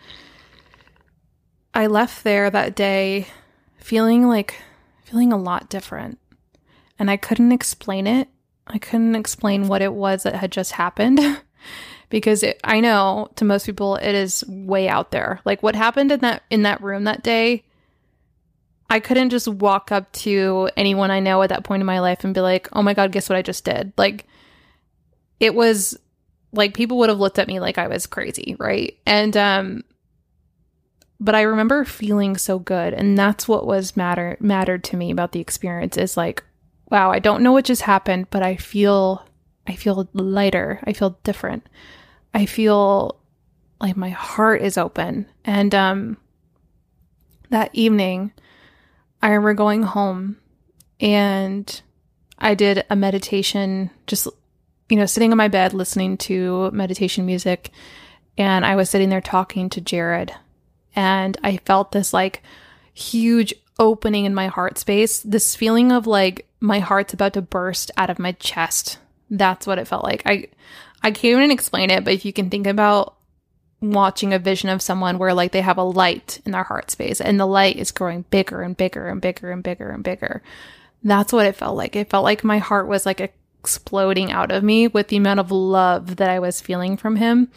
I 1.74 1.86
left 1.86 2.24
there 2.24 2.50
that 2.50 2.74
day 2.74 3.28
feeling 3.76 4.26
like 4.26 4.56
feeling 5.04 5.32
a 5.32 5.36
lot 5.38 5.68
different. 5.68 6.18
And 6.98 7.10
I 7.10 7.16
couldn't 7.16 7.52
explain 7.52 8.06
it. 8.06 8.28
I 8.66 8.78
couldn't 8.78 9.14
explain 9.16 9.68
what 9.68 9.82
it 9.82 9.92
was 9.92 10.22
that 10.22 10.34
had 10.34 10.52
just 10.52 10.72
happened 10.72 11.20
because 12.08 12.42
it, 12.42 12.60
I 12.62 12.80
know 12.80 13.30
to 13.36 13.44
most 13.44 13.66
people 13.66 13.96
it 13.96 14.14
is 14.14 14.44
way 14.46 14.88
out 14.88 15.10
there. 15.10 15.40
Like 15.44 15.62
what 15.62 15.74
happened 15.74 16.12
in 16.12 16.20
that 16.20 16.42
in 16.50 16.62
that 16.62 16.82
room 16.82 17.04
that 17.04 17.22
day 17.22 17.64
I 18.90 18.98
couldn't 18.98 19.30
just 19.30 19.46
walk 19.46 19.92
up 19.92 20.10
to 20.12 20.68
anyone 20.76 21.12
I 21.12 21.20
know 21.20 21.40
at 21.42 21.50
that 21.50 21.62
point 21.62 21.80
in 21.80 21.86
my 21.86 22.00
life 22.00 22.24
and 22.24 22.34
be 22.34 22.40
like, 22.40 22.68
"Oh 22.72 22.82
my 22.82 22.92
god, 22.92 23.12
guess 23.12 23.28
what 23.28 23.36
I 23.38 23.42
just 23.42 23.64
did?" 23.64 23.92
Like 23.96 24.26
it 25.38 25.54
was 25.54 25.96
like 26.52 26.74
people 26.74 26.98
would 26.98 27.08
have 27.08 27.20
looked 27.20 27.38
at 27.38 27.46
me 27.46 27.60
like 27.60 27.78
I 27.78 27.86
was 27.86 28.06
crazy, 28.06 28.56
right? 28.58 28.98
And 29.06 29.36
um 29.36 29.84
but 31.20 31.34
I 31.34 31.42
remember 31.42 31.84
feeling 31.84 32.36
so 32.36 32.58
good 32.58 32.94
and 32.94 33.16
that's 33.16 33.46
what 33.46 33.66
was 33.66 33.96
matter 33.96 34.38
mattered 34.40 34.82
to 34.84 34.96
me 34.96 35.10
about 35.10 35.32
the 35.32 35.40
experience 35.40 35.96
is 35.96 36.16
like 36.16 36.42
wow, 36.90 37.12
I 37.12 37.20
don't 37.20 37.42
know 37.42 37.52
what 37.52 37.64
just 37.64 37.82
happened, 37.82 38.28
but 38.30 38.42
I 38.42 38.56
feel 38.56 39.24
I 39.66 39.76
feel 39.76 40.08
lighter. 40.12 40.80
I 40.84 40.92
feel 40.92 41.18
different. 41.22 41.68
I 42.34 42.46
feel 42.46 43.20
like 43.80 43.96
my 43.96 44.10
heart 44.10 44.62
is 44.62 44.76
open. 44.76 45.26
And 45.44 45.74
um 45.74 46.16
that 47.50 47.70
evening 47.72 48.32
I 49.22 49.28
remember 49.28 49.54
going 49.54 49.82
home 49.82 50.38
and 50.98 51.80
I 52.38 52.54
did 52.54 52.84
a 52.88 52.96
meditation 52.96 53.90
just 54.06 54.26
you 54.88 54.96
know, 54.96 55.06
sitting 55.06 55.30
on 55.30 55.38
my 55.38 55.48
bed 55.48 55.72
listening 55.72 56.16
to 56.16 56.70
meditation 56.72 57.24
music 57.24 57.70
and 58.36 58.64
I 58.64 58.74
was 58.74 58.90
sitting 58.90 59.10
there 59.10 59.20
talking 59.20 59.68
to 59.70 59.80
Jared 59.80 60.34
and 60.94 61.38
I 61.42 61.58
felt 61.58 61.92
this 61.92 62.12
like 62.12 62.42
huge 62.92 63.54
opening 63.78 64.24
in 64.24 64.34
my 64.34 64.48
heart 64.48 64.78
space, 64.78 65.20
this 65.20 65.56
feeling 65.56 65.90
of 65.92 66.06
like 66.06 66.46
my 66.60 66.78
heart's 66.78 67.14
about 67.14 67.32
to 67.34 67.42
burst 67.42 67.90
out 67.96 68.10
of 68.10 68.18
my 68.18 68.32
chest. 68.32 68.98
That's 69.30 69.66
what 69.66 69.78
it 69.78 69.88
felt 69.88 70.04
like. 70.04 70.22
I 70.26 70.48
I 71.02 71.10
can't 71.10 71.38
even 71.38 71.50
explain 71.50 71.90
it, 71.90 72.04
but 72.04 72.12
if 72.12 72.24
you 72.24 72.32
can 72.32 72.50
think 72.50 72.66
about 72.66 73.16
watching 73.80 74.34
a 74.34 74.38
vision 74.38 74.68
of 74.68 74.82
someone 74.82 75.16
where 75.16 75.32
like 75.32 75.52
they 75.52 75.62
have 75.62 75.78
a 75.78 75.82
light 75.82 76.40
in 76.44 76.52
their 76.52 76.64
heart 76.64 76.90
space 76.90 77.20
and 77.20 77.40
the 77.40 77.46
light 77.46 77.76
is 77.76 77.92
growing 77.92 78.26
bigger 78.30 78.60
and 78.60 78.76
bigger 78.76 79.08
and 79.08 79.20
bigger 79.22 79.50
and 79.50 79.62
bigger 79.62 79.90
and 79.90 80.04
bigger. 80.04 80.42
That's 81.02 81.32
what 81.32 81.46
it 81.46 81.56
felt 81.56 81.76
like. 81.76 81.96
It 81.96 82.10
felt 82.10 82.24
like 82.24 82.44
my 82.44 82.58
heart 82.58 82.86
was 82.86 83.06
like 83.06 83.32
exploding 83.60 84.30
out 84.30 84.52
of 84.52 84.62
me 84.62 84.86
with 84.86 85.08
the 85.08 85.16
amount 85.16 85.40
of 85.40 85.50
love 85.50 86.16
that 86.16 86.28
I 86.28 86.38
was 86.38 86.60
feeling 86.60 86.98
from 86.98 87.16
him 87.16 87.50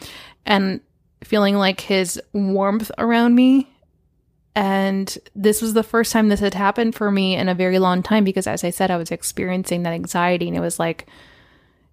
and 0.46 0.80
feeling 1.24 1.56
like 1.56 1.80
his 1.80 2.20
warmth 2.32 2.90
around 2.98 3.34
me. 3.34 3.70
And 4.56 5.16
this 5.34 5.60
was 5.60 5.74
the 5.74 5.82
first 5.82 6.12
time 6.12 6.28
this 6.28 6.40
had 6.40 6.54
happened 6.54 6.94
for 6.94 7.10
me 7.10 7.34
in 7.34 7.48
a 7.48 7.54
very 7.54 7.78
long 7.78 8.02
time 8.02 8.22
because, 8.22 8.46
as 8.46 8.62
I 8.62 8.70
said, 8.70 8.90
I 8.90 8.96
was 8.96 9.10
experiencing 9.10 9.82
that 9.82 9.92
anxiety 9.92 10.46
and 10.46 10.56
it 10.56 10.60
was 10.60 10.78
like, 10.78 11.08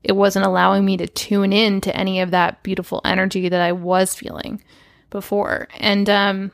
it 0.03 0.13
wasn't 0.13 0.45
allowing 0.45 0.85
me 0.85 0.97
to 0.97 1.07
tune 1.07 1.53
in 1.53 1.81
to 1.81 1.95
any 1.95 2.21
of 2.21 2.31
that 2.31 2.61
beautiful 2.63 3.01
energy 3.03 3.49
that 3.49 3.61
I 3.61 3.71
was 3.71 4.15
feeling 4.15 4.63
before. 5.09 5.67
And 5.79 6.09
um, 6.09 6.51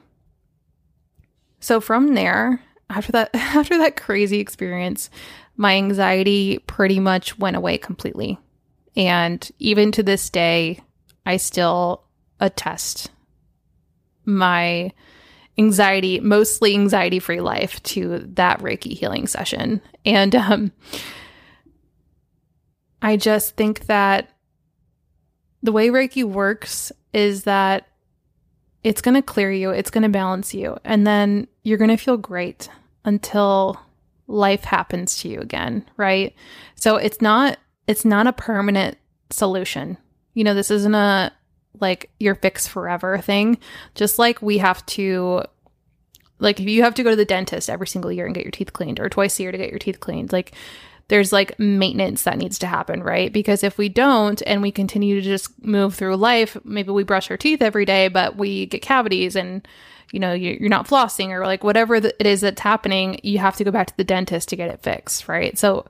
so 1.60 1.82
from 1.82 2.14
there, 2.14 2.62
after 2.90 3.12
that, 3.14 3.30
after 3.34 3.78
that 3.78 3.98
crazy 3.98 4.40
experience, 4.40 5.10
my 5.56 5.76
anxiety 5.76 6.60
pretty 6.60 7.00
much 7.00 7.38
went 7.40 7.58
away 7.58 7.78
completely. 7.78 8.38
And 8.96 9.50
even 9.60 9.92
to 9.94 10.04
this 10.04 10.30
day, 10.30 10.80
I 11.26 11.38
still 11.38 12.04
attest 12.40 13.10
my 14.26 14.92
anxiety, 15.58 16.20
mostly 16.20 16.74
anxiety 16.74 17.20
free 17.20 17.42
life 17.42 17.82
to 17.84 18.20
that 18.34 18.60
Reiki 18.60 18.94
healing 18.94 19.28
session. 19.28 19.82
And 20.06 20.36
um, 20.36 20.72
I 23.02 23.18
just 23.18 23.56
think 23.56 23.86
that 23.88 24.30
the 25.64 25.72
way 25.72 25.90
Reiki 25.90 26.24
works 26.24 26.92
is 27.14 27.44
that 27.44 27.88
it's 28.84 29.02
going 29.02 29.16
to 29.16 29.22
clear 29.22 29.52
you, 29.52 29.72
it's 29.72 29.90
going 29.90 30.04
to 30.04 30.10
balance 30.10 30.54
you, 30.54 30.78
and 30.84 31.06
then 31.06 31.48
you're 31.64 31.80
going 31.80 31.90
to 31.90 31.98
feel 31.98 32.18
great 32.18 32.70
until 33.04 33.80
life 34.28 34.64
happens 34.64 35.18
to 35.18 35.30
you 35.30 35.40
again, 35.40 35.86
right? 35.98 36.36
So 36.76 36.98
it's 36.98 37.22
not 37.22 37.58
it's 37.88 38.06
not 38.06 38.28
a 38.28 38.34
permanent 38.34 38.98
solution. 39.30 39.98
You 40.34 40.44
know, 40.44 40.54
this 40.54 40.70
isn't 40.70 40.94
a 40.94 41.32
like 41.80 42.10
your 42.20 42.36
fix 42.36 42.68
forever 42.68 43.18
thing. 43.20 43.58
Just 43.96 44.20
like 44.20 44.42
we 44.42 44.58
have 44.60 44.86
to 44.88 45.44
like 46.40 46.60
if 46.60 46.68
you 46.68 46.84
have 46.84 46.96
to 46.96 47.04
go 47.04 47.12
to 47.12 47.16
the 47.16 47.26
dentist 47.26 47.70
every 47.70 47.88
single 47.88 48.12
year 48.12 48.26
and 48.26 48.36
get 48.36 48.44
your 48.44 48.52
teeth 48.52 48.74
cleaned 48.74 49.00
or 49.00 49.10
twice 49.10 49.40
a 49.40 49.44
year 49.44 49.52
to 49.52 49.58
get 49.58 49.70
your 49.70 49.80
teeth 49.80 50.00
cleaned, 50.00 50.32
like 50.32 50.54
there's 51.08 51.32
like 51.32 51.58
maintenance 51.58 52.24
that 52.24 52.38
needs 52.38 52.60
to 52.60 52.68
happen, 52.68 53.02
right? 53.02 53.32
Because 53.32 53.64
if 53.64 53.78
we 53.78 53.90
don't 53.90 54.42
and 54.46 54.62
we 54.62 54.72
continue 54.72 55.16
to 55.16 55.22
just 55.22 55.64
move 55.64 55.96
through 55.96 56.16
life, 56.18 56.58
maybe 56.64 56.92
we 56.92 57.04
brush 57.04 57.32
our 57.32 57.38
teeth 57.38 57.62
every 57.62 57.86
day, 57.86 58.08
but 58.10 58.36
we 58.36 58.66
get 58.66 58.82
cavities 58.82 59.36
and 59.36 59.68
you 60.12 60.20
know 60.20 60.32
you're 60.32 60.70
not 60.70 60.88
flossing 60.88 61.30
or 61.30 61.46
like 61.46 61.64
whatever 61.64 61.96
it 61.96 62.26
is 62.26 62.42
that's 62.42 62.62
happening, 62.62 63.20
you 63.24 63.40
have 63.40 63.56
to 63.56 63.64
go 63.64 63.72
back 63.72 63.88
to 63.88 63.98
the 63.98 64.04
dentist 64.04 64.50
to 64.50 64.56
get 64.56 64.70
it 64.70 64.82
fixed, 64.82 65.28
right? 65.28 65.58
So 65.58 65.86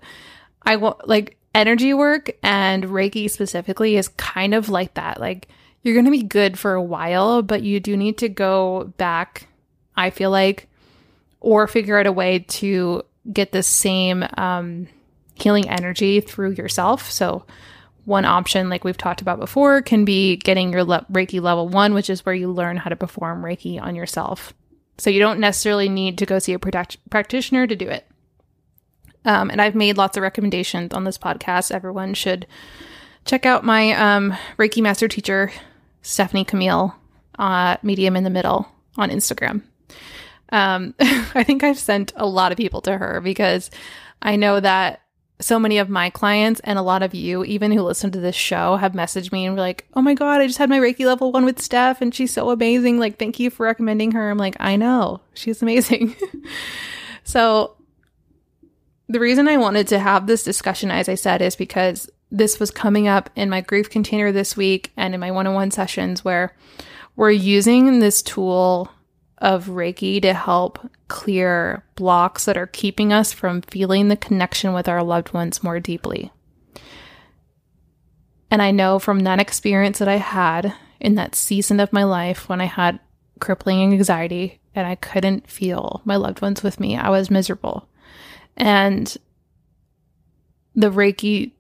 I 0.64 0.76
want 0.76 1.08
like 1.08 1.38
energy 1.56 1.94
work 1.94 2.32
and 2.44 2.84
Reiki 2.86 3.30
specifically 3.30 3.96
is 3.96 4.10
kind 4.10 4.54
of 4.54 4.70
like 4.70 4.94
that. 4.94 5.20
Like 5.20 5.48
you're 5.84 5.94
going 5.94 6.06
to 6.06 6.12
be 6.12 6.24
good 6.24 6.60
for 6.60 6.74
a 6.74 6.82
while, 6.82 7.42
but 7.42 7.64
you 7.64 7.80
do 7.80 7.96
need 7.96 8.18
to 8.20 8.30
go 8.30 8.94
back, 8.98 9.48
I 9.96 10.10
feel 10.10 10.32
like, 10.32 10.68
or 11.40 11.68
figure 11.68 11.98
out 11.98 12.08
a 12.08 12.12
way 12.12 12.40
to 12.40 13.04
get 13.32 13.52
the 13.52 13.64
same 13.64 14.26
um, 14.38 14.88
healing 15.36 15.70
energy 15.70 16.20
through 16.20 16.52
yourself. 16.52 17.10
So, 17.10 17.46
one 18.06 18.26
option, 18.26 18.70
like 18.70 18.86
we've 18.86 18.98
talked 18.98 19.22
about 19.22 19.40
before, 19.40 19.82
can 19.82 20.06
be 20.06 20.38
getting 20.38 20.72
your 20.72 20.84
le- 20.84 21.06
Reiki 21.12 21.42
level 21.42 21.68
one, 21.68 21.94
which 21.94 22.10
is 22.10 22.26
where 22.26 22.36
you 22.36 22.50
learn 22.52 22.78
how 22.78 22.90
to 22.90 22.96
perform 22.96 23.44
Reiki 23.44 23.82
on 23.82 23.96
yourself. 23.96 24.54
So, 24.98 25.10
you 25.10 25.20
don't 25.20 25.40
necessarily 25.40 25.90
need 25.90 26.18
to 26.18 26.26
go 26.26 26.40
see 26.40 26.54
a 26.54 26.60
pract- 26.60 26.98
practitioner 27.10 27.68
to 27.68 27.76
do 27.76 27.88
it. 27.88 28.08
Um, 29.26 29.50
and 29.50 29.62
I've 29.62 29.76
made 29.76 29.98
lots 29.98 30.16
of 30.16 30.24
recommendations 30.24 30.94
on 30.94 31.04
this 31.04 31.18
podcast. 31.18 31.72
Everyone 31.72 32.14
should 32.14 32.48
check 33.28 33.46
out 33.46 33.64
my 33.64 33.92
um, 33.92 34.36
Reiki 34.58 34.82
master 34.82 35.08
teacher, 35.08 35.52
Stephanie 36.02 36.46
Camille, 36.46 36.96
uh, 37.38 37.78
Medium 37.84 38.16
in 38.16 38.24
the 38.24 38.30
Middle 38.30 38.68
on 38.96 39.10
Instagram. 39.10 39.62
Um, 40.50 40.96
I 41.00 41.44
think 41.44 41.64
I've 41.64 41.78
sent 41.78 42.14
a 42.16 42.26
lot 42.26 42.52
of 42.52 42.58
people 42.58 42.82
to 42.82 42.98
her 42.98 43.22
because 43.22 43.70
I 44.22 44.38
know 44.38 44.60
that 44.60 45.02
so 45.40 45.60
many 45.60 45.78
of 45.78 45.90
my 45.90 46.10
clients 46.10 46.60
and 46.64 46.80
a 46.80 46.82
lot 46.82 47.04
of 47.04 47.14
you, 47.14 47.44
even 47.44 47.72
who 47.72 47.82
listen 47.84 48.12
to 48.12 48.20
this 48.20 48.36
show, 48.36 48.78
have 48.78 48.94
messaged 48.94 49.32
me 49.32 49.46
and 49.46 49.56
were 49.56 49.62
like, 49.62 49.86
oh 49.94 50.02
my 50.02 50.16
God, 50.16 50.42
I 50.42 50.48
just 50.48 50.58
had 50.58 50.70
my 50.70 50.80
Reiki 50.80 51.06
level 51.06 51.32
one 51.32 51.46
with 51.46 51.62
Steph 51.62 52.02
and 52.02 52.16
she's 52.16 52.34
so 52.34 52.50
amazing. 52.50 52.98
Like, 52.98 53.20
thank 53.20 53.40
you 53.40 53.52
for 53.52 53.66
recommending 53.66 54.14
her. 54.14 54.32
I'm 54.32 54.40
like, 54.40 54.56
I 54.60 54.78
know, 54.78 55.22
she's 55.36 55.62
amazing. 55.62 56.16
so, 57.24 57.76
the 59.10 59.20
reason 59.22 59.48
I 59.48 59.56
wanted 59.56 59.88
to 59.90 60.00
have 60.00 60.28
this 60.28 60.44
discussion, 60.44 60.92
as 60.92 61.08
I 61.08 61.16
said, 61.16 61.42
is 61.42 61.56
because 61.56 62.10
this 62.32 62.60
was 62.60 62.72
coming 62.72 63.08
up 63.08 63.30
in 63.36 63.50
my 63.50 63.62
grief 63.62 63.90
container 63.90 64.32
this 64.32 64.58
week 64.58 64.92
and 64.98 65.14
in 65.14 65.20
my 65.20 65.32
one 65.32 65.48
on 65.48 65.54
one 65.54 65.72
sessions 65.72 66.26
where 66.26 66.56
we're 67.16 67.32
using 67.32 68.00
this 68.00 68.22
tool 68.22 68.92
of 69.38 69.68
Reiki 69.68 70.22
to 70.22 70.34
help 70.34 70.80
clear 71.08 71.84
blocks 71.96 72.46
that 72.46 72.58
are 72.58 72.68
keeping 72.68 73.14
us 73.14 73.32
from 73.32 73.62
feeling 73.62 74.08
the 74.08 74.18
connection 74.18 74.74
with 74.74 74.88
our 74.88 75.04
loved 75.04 75.34
ones 75.34 75.64
more 75.64 75.80
deeply. 75.80 76.32
And 78.50 78.62
I 78.62 78.72
know 78.72 79.00
from 79.00 79.22
that 79.22 79.40
experience 79.40 80.00
that 80.00 80.08
I 80.08 80.18
had 80.18 80.74
in 81.00 81.16
that 81.16 81.36
season 81.36 81.80
of 81.80 81.94
my 81.94 82.04
life 82.04 82.50
when 82.50 82.62
I 82.62 82.66
had 82.66 83.00
crippling 83.40 83.82
anxiety 83.82 84.60
and 84.74 84.88
I 84.88 84.96
couldn't 84.96 85.50
feel 85.50 86.02
my 86.06 86.16
loved 86.16 86.42
ones 86.42 86.64
with 86.64 86.80
me, 86.80 86.98
I 86.98 87.10
was 87.10 87.30
miserable. 87.30 87.88
And 88.56 89.16
the 90.76 90.92
Reiki 90.92 91.52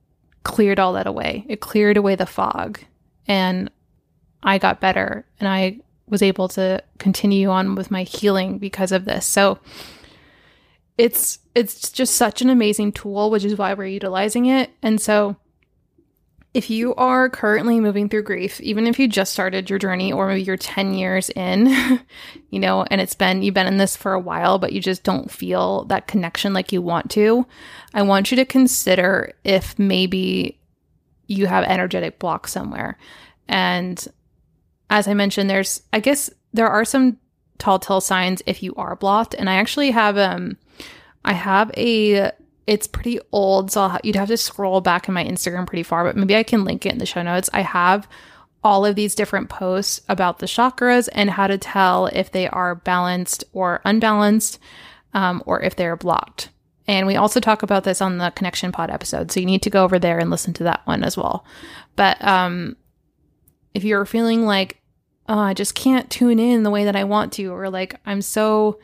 cleared 0.47 0.79
all 0.79 0.93
that 0.93 1.07
away. 1.07 1.45
It 1.49 1.59
cleared 1.59 1.97
away 1.97 2.15
the 2.15 2.25
fog. 2.25 2.79
And 3.27 3.69
I 4.41 4.57
got 4.57 4.79
better 4.79 5.25
and 5.41 5.49
I 5.49 5.81
was 6.07 6.21
able 6.21 6.47
to 6.47 6.81
continue 6.99 7.49
on 7.49 7.75
with 7.75 7.91
my 7.91 8.03
healing 8.03 8.57
because 8.57 8.93
of 8.93 9.03
this. 9.03 9.25
So 9.25 9.59
it's 10.97 11.39
it's 11.53 11.91
just 11.91 12.15
such 12.15 12.41
an 12.41 12.49
amazing 12.49 12.93
tool, 12.93 13.29
which 13.29 13.43
is 13.43 13.57
why 13.57 13.73
we're 13.73 13.87
utilizing 13.87 14.45
it. 14.45 14.69
And 14.81 15.01
so 15.01 15.35
if 16.57 16.71
you 16.71 16.95
are 16.95 17.29
currently 17.29 17.79
moving 17.79 18.09
through 18.09 18.23
grief, 18.23 18.59
even 18.61 18.87
if 18.87 18.97
you 18.97 19.07
just 19.07 19.31
started 19.31 19.69
your 19.69 19.77
journey 19.77 20.11
or 20.11 20.27
maybe 20.27 20.41
you're 20.41 20.57
10 20.57 20.95
years 20.95 21.29
in, 21.29 21.67
you 22.49 22.59
know, 22.59 22.83
and 22.89 22.99
it's 22.99 23.13
been, 23.13 23.43
you've 23.43 23.53
been 23.53 23.67
in 23.67 23.77
this 23.77 23.95
for 23.95 24.13
a 24.13 24.19
while, 24.19 24.57
but 24.57 24.73
you 24.73 24.81
just 24.81 25.03
don't 25.03 25.29
feel 25.29 25.85
that 25.85 26.07
connection 26.07 26.53
like 26.53 26.71
you 26.71 26.81
want 26.81 27.11
to, 27.11 27.45
I 27.93 28.01
want 28.01 28.31
you 28.31 28.37
to 28.37 28.43
consider 28.43 29.33
if 29.43 29.77
maybe 29.77 30.59
you 31.27 31.45
have 31.45 31.63
energetic 31.63 32.17
block 32.17 32.47
somewhere. 32.47 32.97
And 33.47 34.03
as 34.89 35.07
I 35.07 35.13
mentioned, 35.13 35.51
there's, 35.51 35.83
I 35.93 35.99
guess 35.99 36.27
there 36.53 36.69
are 36.69 36.85
some 36.85 37.19
tall 37.59 37.77
tale 37.77 38.01
signs 38.01 38.41
if 38.47 38.63
you 38.63 38.73
are 38.77 38.95
blocked. 38.95 39.35
And 39.35 39.47
I 39.47 39.57
actually 39.57 39.91
have, 39.91 40.17
um, 40.17 40.57
I 41.23 41.33
have 41.33 41.69
a 41.77 42.31
it's 42.67 42.85
pretty 42.85 43.19
old, 43.31 43.71
so 43.71 43.87
ha- 43.87 43.99
you'd 44.03 44.17
have 44.17 44.27
to 44.27 44.37
scroll 44.37 44.81
back 44.81 45.07
in 45.07 45.13
my 45.13 45.23
Instagram 45.23 45.65
pretty 45.65 45.83
far, 45.83 46.03
but 46.03 46.17
maybe 46.17 46.35
I 46.35 46.43
can 46.43 46.65
link 46.65 46.85
it 46.85 46.91
in 46.91 46.99
the 46.99 47.05
show 47.05 47.23
notes. 47.23 47.49
I 47.53 47.61
have 47.61 48.07
all 48.63 48.85
of 48.85 48.95
these 48.95 49.15
different 49.15 49.49
posts 49.49 50.01
about 50.09 50.39
the 50.39 50.45
chakras 50.45 51.07
and 51.13 51.29
how 51.29 51.47
to 51.47 51.57
tell 51.57 52.07
if 52.07 52.31
they 52.31 52.47
are 52.49 52.75
balanced 52.75 53.45
or 53.53 53.81
unbalanced, 53.85 54.59
um, 55.13 55.41
or 55.45 55.61
if 55.61 55.77
they're 55.77 55.95
blocked. 55.95 56.49
And 56.87 57.07
we 57.07 57.15
also 57.15 57.39
talk 57.39 57.63
about 57.63 57.85
this 57.85 58.01
on 58.01 58.17
the 58.17 58.31
Connection 58.31 58.71
Pod 58.71 58.89
episode, 58.89 59.31
so 59.31 59.39
you 59.39 59.45
need 59.45 59.61
to 59.63 59.69
go 59.69 59.83
over 59.83 59.97
there 59.97 60.19
and 60.19 60.29
listen 60.29 60.53
to 60.55 60.63
that 60.63 60.85
one 60.85 61.03
as 61.03 61.15
well. 61.15 61.45
But 61.95 62.21
um, 62.23 62.75
if 63.73 63.85
you're 63.85 64.05
feeling 64.05 64.45
like, 64.45 64.81
oh, 65.29 65.37
I 65.37 65.53
just 65.53 65.75
can't 65.75 66.09
tune 66.09 66.39
in 66.39 66.63
the 66.63 66.69
way 66.69 66.83
that 66.85 66.95
I 66.95 67.05
want 67.05 67.33
to, 67.33 67.47
or 67.47 67.69
like 67.69 67.99
I'm 68.05 68.21
so, 68.21 68.79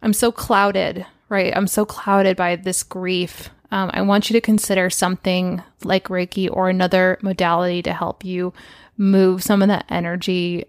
I'm 0.00 0.12
so 0.12 0.32
clouded 0.32 1.06
right? 1.32 1.56
I'm 1.56 1.66
so 1.66 1.86
clouded 1.86 2.36
by 2.36 2.56
this 2.56 2.82
grief. 2.82 3.48
Um, 3.70 3.90
I 3.94 4.02
want 4.02 4.28
you 4.28 4.34
to 4.34 4.40
consider 4.40 4.90
something 4.90 5.62
like 5.82 6.08
Reiki 6.08 6.48
or 6.52 6.68
another 6.68 7.18
modality 7.22 7.82
to 7.82 7.92
help 7.94 8.22
you 8.22 8.52
move 8.98 9.42
some 9.42 9.62
of 9.62 9.68
that 9.68 9.86
energy, 9.88 10.66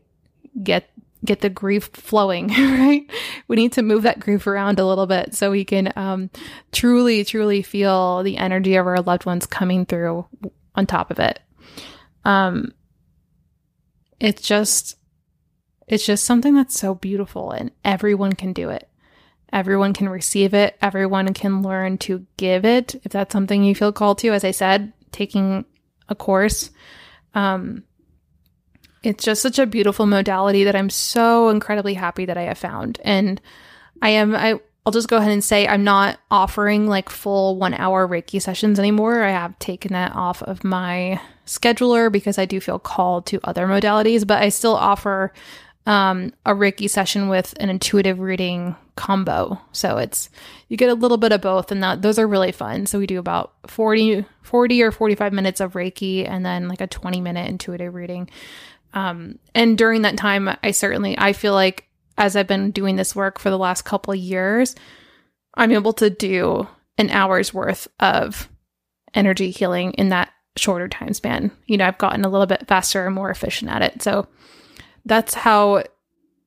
get 0.63 0.89
get 1.25 1.41
the 1.41 1.49
grief 1.49 1.89
flowing, 1.93 2.47
right? 2.57 3.09
We 3.47 3.55
need 3.57 3.73
to 3.73 3.81
move 3.81 4.03
that 4.03 4.19
grief 4.19 4.47
around 4.47 4.79
a 4.79 4.85
little 4.85 5.05
bit 5.05 5.35
so 5.35 5.51
we 5.51 5.65
can 5.65 5.91
um, 5.95 6.29
truly, 6.71 7.23
truly 7.23 7.61
feel 7.61 8.23
the 8.23 8.37
energy 8.37 8.75
of 8.75 8.87
our 8.87 9.01
loved 9.01 9.25
ones 9.25 9.45
coming 9.45 9.85
through 9.85 10.25
on 10.75 10.85
top 10.85 11.11
of 11.11 11.19
it. 11.19 11.39
Um, 12.25 12.73
it's 14.19 14.41
just, 14.41 14.97
it's 15.87 16.05
just 16.05 16.25
something 16.25 16.55
that's 16.55 16.77
so 16.77 16.95
beautiful, 16.95 17.51
and 17.51 17.71
everyone 17.83 18.33
can 18.33 18.53
do 18.53 18.69
it. 18.69 18.89
Everyone 19.53 19.93
can 19.93 20.09
receive 20.09 20.53
it. 20.55 20.75
Everyone 20.81 21.31
can 21.33 21.61
learn 21.61 21.99
to 21.99 22.25
give 22.37 22.65
it 22.65 22.95
if 23.03 23.11
that's 23.11 23.31
something 23.31 23.63
you 23.63 23.75
feel 23.75 23.93
called 23.93 24.17
to. 24.19 24.29
As 24.29 24.43
I 24.43 24.51
said, 24.51 24.91
taking 25.11 25.63
a 26.09 26.15
course. 26.15 26.71
Um, 27.35 27.83
it's 29.03 29.23
just 29.23 29.41
such 29.41 29.59
a 29.59 29.67
beautiful 29.67 30.05
modality 30.07 30.63
that 30.63 30.75
I'm 30.75 30.89
so 30.89 31.49
incredibly 31.49 31.93
happy 31.93 32.25
that 32.25 32.37
I 32.37 32.43
have 32.43 32.57
found. 32.57 32.99
And 33.03 33.39
I 34.01 34.09
am, 34.09 34.33
I, 34.33 34.59
I'll 34.85 34.91
just 34.91 35.07
go 35.07 35.17
ahead 35.17 35.31
and 35.31 35.43
say 35.43 35.67
I'm 35.67 35.83
not 35.83 36.19
offering 36.31 36.87
like 36.87 37.09
full 37.09 37.57
one 37.57 37.73
hour 37.73 38.07
Reiki 38.07 38.41
sessions 38.41 38.79
anymore. 38.79 39.23
I 39.23 39.31
have 39.31 39.59
taken 39.59 39.93
that 39.93 40.15
off 40.15 40.41
of 40.41 40.63
my 40.63 41.21
scheduler 41.45 42.11
because 42.11 42.37
I 42.37 42.45
do 42.45 42.59
feel 42.59 42.79
called 42.79 43.25
to 43.27 43.39
other 43.43 43.67
modalities, 43.67 44.25
but 44.25 44.41
I 44.41 44.49
still 44.49 44.75
offer 44.75 45.31
um, 45.85 46.33
a 46.45 46.53
Reiki 46.53 46.89
session 46.89 47.27
with 47.27 47.53
an 47.59 47.69
intuitive 47.69 48.19
reading 48.19 48.75
combo. 48.95 49.59
So 49.71 49.97
it's 49.97 50.29
you 50.69 50.77
get 50.77 50.89
a 50.89 50.95
little 50.95 51.17
bit 51.17 51.31
of 51.31 51.41
both 51.41 51.71
and 51.71 51.83
that 51.83 52.01
those 52.01 52.19
are 52.19 52.27
really 52.27 52.51
fun. 52.51 52.85
So 52.85 52.99
we 52.99 53.07
do 53.07 53.19
about 53.19 53.53
40 53.67 54.25
40 54.43 54.83
or 54.83 54.91
45 54.91 55.33
minutes 55.33 55.59
of 55.59 55.73
Reiki 55.73 56.27
and 56.27 56.45
then 56.45 56.67
like 56.67 56.81
a 56.81 56.87
20 56.87 57.19
minute 57.21 57.49
intuitive 57.49 57.93
reading. 57.93 58.29
Um, 58.93 59.39
and 59.55 59.77
during 59.77 60.03
that 60.03 60.17
time 60.17 60.49
I 60.61 60.71
certainly 60.71 61.17
I 61.17 61.33
feel 61.33 61.53
like 61.53 61.87
as 62.17 62.35
I've 62.35 62.47
been 62.47 62.71
doing 62.71 62.95
this 62.95 63.15
work 63.15 63.39
for 63.39 63.49
the 63.49 63.57
last 63.57 63.81
couple 63.83 64.13
years, 64.13 64.75
I'm 65.55 65.71
able 65.71 65.93
to 65.93 66.09
do 66.09 66.67
an 66.97 67.09
hour's 67.09 67.53
worth 67.53 67.87
of 67.99 68.47
energy 69.15 69.49
healing 69.49 69.93
in 69.93 70.09
that 70.09 70.31
shorter 70.55 70.87
time 70.87 71.13
span. 71.13 71.51
You 71.65 71.77
know, 71.77 71.87
I've 71.87 71.97
gotten 71.97 72.23
a 72.23 72.29
little 72.29 72.45
bit 72.45 72.67
faster 72.67 73.05
and 73.05 73.15
more 73.15 73.31
efficient 73.31 73.71
at 73.71 73.81
it. 73.81 74.03
So 74.03 74.27
that's 75.05 75.33
how 75.33 75.83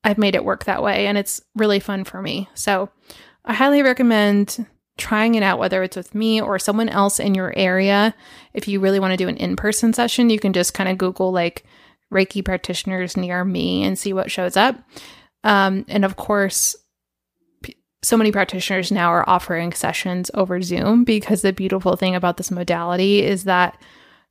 I've 0.05 0.19
made 0.19 0.35
it 0.35 0.45
work 0.45 0.64
that 0.64 0.83
way. 0.83 1.07
And 1.07 1.19
it's 1.19 1.40
really 1.55 1.81
fun 1.81 2.05
for 2.05 2.23
me. 2.23 2.49
So 2.55 2.90
I 3.45 3.55
highly 3.55 3.83
recommend 3.83 4.66
trying 4.99 5.35
it 5.35 5.42
out, 5.42 5.59
whether 5.59 5.83
it's 5.83 5.97
with 5.97 6.14
me 6.14 6.40
or 6.40 6.59
someone 6.59 6.88
else 6.88 7.21
in 7.21 7.35
your 7.35 7.53
area. 7.57 8.14
If 8.55 8.66
you 8.66 8.81
really 8.81 9.01
want 9.01 9.12
to 9.12 9.16
do 9.16 9.29
an 9.29 9.37
in 9.37 9.57
person 9.57 9.92
session, 9.92 10.31
you 10.31 10.38
can 10.38 10.53
just 10.53 10.75
kind 10.75 10.88
of 10.88 10.97
Google 10.97 11.33
like 11.33 11.64
Reiki 12.12 12.45
practitioners 12.45 13.16
near 13.16 13.45
me 13.45 13.83
and 13.85 13.99
see 13.99 14.12
what 14.12 14.31
shows 14.31 14.57
up. 14.57 14.77
Um, 15.45 15.85
and 15.88 16.05
of 16.05 16.16
course, 16.16 16.77
so 18.03 18.16
many 18.16 18.31
practitioners 18.31 18.92
now 18.92 19.11
are 19.11 19.29
offering 19.29 19.73
sessions 19.73 20.31
over 20.35 20.62
Zoom 20.62 21.05
because 21.05 21.42
the 21.42 21.53
beautiful 21.53 21.97
thing 21.97 22.14
about 22.14 22.37
this 22.37 22.51
modality 22.51 23.23
is 23.23 23.45
that 23.45 23.77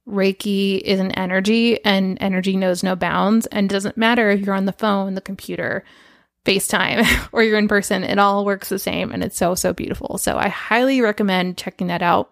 Reiki 0.07 0.79
is 0.81 0.99
an 0.99 1.11
energy 1.11 1.83
and 1.83 2.17
energy 2.21 2.55
knows 2.55 2.83
no 2.83 2.95
bounds 2.95 3.47
and 3.47 3.69
doesn't 3.69 3.97
matter 3.97 4.29
if 4.29 4.41
you're 4.41 4.55
on 4.55 4.65
the 4.65 4.71
phone, 4.71 5.15
the 5.15 5.21
computer, 5.21 5.83
FaceTime, 6.45 7.29
or 7.31 7.43
you're 7.43 7.57
in 7.57 7.67
person, 7.67 8.03
it 8.03 8.19
all 8.19 8.45
works 8.45 8.69
the 8.69 8.79
same 8.79 9.11
and 9.11 9.23
it's 9.23 9.37
so, 9.37 9.55
so 9.55 9.73
beautiful. 9.73 10.17
So 10.17 10.37
I 10.37 10.47
highly 10.47 11.01
recommend 11.01 11.57
checking 11.57 11.87
that 11.87 12.03
out. 12.03 12.31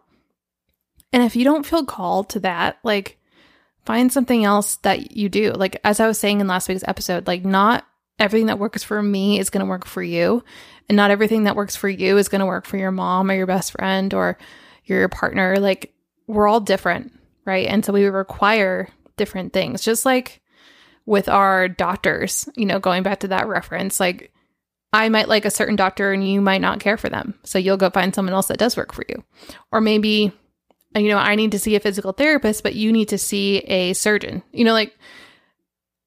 And 1.12 1.24
if 1.24 1.36
you 1.36 1.44
don't 1.44 1.66
feel 1.66 1.86
called 1.86 2.30
to 2.30 2.40
that, 2.42 2.78
like 2.84 3.18
find 3.86 4.12
something 4.12 4.44
else 4.44 4.76
that 4.78 5.16
you 5.16 5.30
do. 5.30 5.52
Like, 5.52 5.80
as 5.84 6.00
I 6.00 6.08
was 6.08 6.20
saying 6.20 6.40
in 6.40 6.48
last 6.48 6.70
week's 6.70 6.84
episode, 6.88 7.28
like, 7.28 7.44
not 7.44 7.86
everything 8.20 8.48
that 8.48 8.60
works 8.60 8.84
for 8.84 9.02
me 9.02 9.40
is 9.40 9.50
going 9.50 9.64
to 9.64 9.70
work 9.70 9.86
for 9.86 10.02
you. 10.02 10.44
And 10.90 10.96
not 10.96 11.12
everything 11.12 11.46
that 11.46 11.56
works 11.56 11.76
for 11.76 11.90
you 11.90 12.18
is 12.18 12.30
going 12.30 12.40
to 12.40 12.46
work 12.46 12.66
for 12.66 12.78
your 12.78 12.92
mom 12.92 13.30
or 13.30 13.36
your 13.36 13.48
best 13.48 13.72
friend 13.72 14.14
or 14.14 14.38
your 14.86 15.08
partner. 15.10 15.58
Like, 15.58 15.94
we're 16.28 16.48
all 16.48 16.60
different 16.60 17.12
right? 17.46 17.68
And 17.68 17.84
so 17.84 17.94
we 17.94 18.06
require 18.06 18.88
different 19.18 19.54
things, 19.54 19.82
just 19.82 20.06
like 20.06 20.42
with 21.06 21.28
our 21.28 21.68
doctors, 21.68 22.48
you 22.56 22.66
know, 22.66 22.80
going 22.80 23.04
back 23.04 23.22
to 23.22 23.28
that 23.30 23.48
reference, 23.48 24.00
like 24.00 24.32
I 24.94 25.10
might 25.10 25.28
like 25.28 25.46
a 25.46 25.52
certain 25.52 25.76
doctor 25.76 26.14
and 26.14 26.28
you 26.28 26.40
might 26.40 26.62
not 26.62 26.80
care 26.80 26.98
for 26.98 27.10
them. 27.10 27.34
So 27.44 27.58
you'll 27.58 27.78
go 27.78 27.90
find 27.90 28.14
someone 28.14 28.34
else 28.34 28.48
that 28.48 28.60
does 28.60 28.78
work 28.78 28.94
for 28.94 29.04
you. 29.10 29.24
Or 29.72 29.82
maybe, 29.82 30.32
you 30.96 31.10
know, 31.10 31.18
I 31.18 31.36
need 31.36 31.52
to 31.52 31.60
see 31.60 31.76
a 31.76 31.80
physical 31.80 32.14
therapist, 32.14 32.64
but 32.64 32.76
you 32.76 32.92
need 32.92 33.10
to 33.10 33.18
see 33.18 33.58
a 33.58 33.94
surgeon. 33.94 34.44
You 34.52 34.64
know, 34.64 34.74
like 34.74 34.98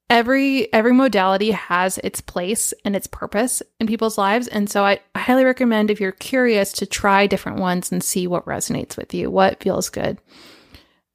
every 0.09 0.72
every 0.72 0.92
modality 0.92 1.51
has 1.51 1.99
its 1.99 2.20
place 2.20 2.72
and 2.85 2.94
its 2.94 3.07
purpose 3.07 3.62
in 3.81 3.87
people's 3.87 4.16
lives 4.16 4.46
and 4.46 4.70
so 4.70 4.85
I, 4.85 5.01
I, 5.14 5.18
highly 5.18 5.44
recommend 5.44 5.90
if 5.90 6.01
you're 6.01 6.12
curious 6.12 6.72
to 6.75 6.87
try 6.87 7.27
different 7.27 7.59
ones 7.59 7.90
and 7.90 8.03
see 8.03 8.29
what 8.29 8.46
resonates 8.46 8.96
with 8.96 9.12
you 9.12 9.31
what 9.31 9.61
feels 9.61 9.88
good 9.88 10.18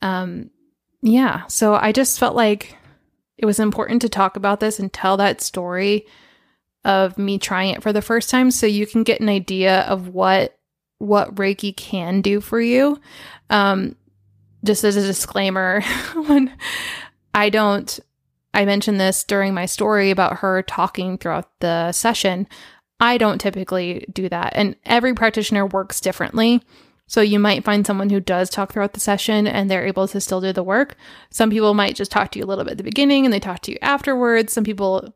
um, 0.01 0.49
yeah, 1.01 1.45
so 1.47 1.75
I 1.75 1.91
just 1.91 2.19
felt 2.19 2.35
like 2.35 2.77
it 3.37 3.45
was 3.45 3.59
important 3.59 4.01
to 4.03 4.09
talk 4.09 4.35
about 4.35 4.59
this 4.59 4.79
and 4.79 4.91
tell 4.91 5.17
that 5.17 5.41
story 5.41 6.05
of 6.83 7.17
me 7.17 7.37
trying 7.37 7.73
it 7.73 7.83
for 7.83 7.93
the 7.93 8.01
first 8.01 8.29
time 8.29 8.51
so 8.51 8.65
you 8.65 8.85
can 8.87 9.03
get 9.03 9.21
an 9.21 9.29
idea 9.29 9.81
of 9.81 10.09
what 10.09 10.57
what 10.97 11.33
Reiki 11.35 11.75
can 11.75 12.21
do 12.21 12.39
for 12.41 12.61
you. 12.61 12.99
Um, 13.49 13.95
just 14.63 14.83
as 14.83 14.95
a 14.95 15.01
disclaimer, 15.01 15.81
when 16.13 16.55
I 17.33 17.49
don't 17.49 17.99
I 18.53 18.65
mentioned 18.65 18.99
this 18.99 19.23
during 19.23 19.53
my 19.53 19.65
story 19.65 20.11
about 20.11 20.39
her 20.39 20.61
talking 20.61 21.17
throughout 21.17 21.49
the 21.59 21.91
session. 21.91 22.47
I 22.99 23.17
don't 23.17 23.39
typically 23.39 24.05
do 24.11 24.29
that. 24.29 24.53
And 24.55 24.75
every 24.85 25.13
practitioner 25.13 25.65
works 25.65 26.01
differently. 26.01 26.61
So 27.11 27.19
you 27.19 27.39
might 27.39 27.65
find 27.65 27.85
someone 27.85 28.09
who 28.09 28.21
does 28.21 28.49
talk 28.49 28.71
throughout 28.71 28.93
the 28.93 29.01
session 29.01 29.45
and 29.45 29.69
they're 29.69 29.85
able 29.85 30.07
to 30.07 30.21
still 30.21 30.39
do 30.39 30.53
the 30.53 30.63
work. 30.63 30.95
Some 31.29 31.49
people 31.49 31.73
might 31.73 31.97
just 31.97 32.09
talk 32.09 32.31
to 32.31 32.39
you 32.39 32.45
a 32.45 32.47
little 32.47 32.63
bit 32.63 32.71
at 32.71 32.77
the 32.77 32.85
beginning 32.85 33.25
and 33.25 33.33
they 33.33 33.39
talk 33.41 33.59
to 33.63 33.71
you 33.73 33.77
afterwards. 33.81 34.53
Some 34.53 34.63
people 34.63 35.13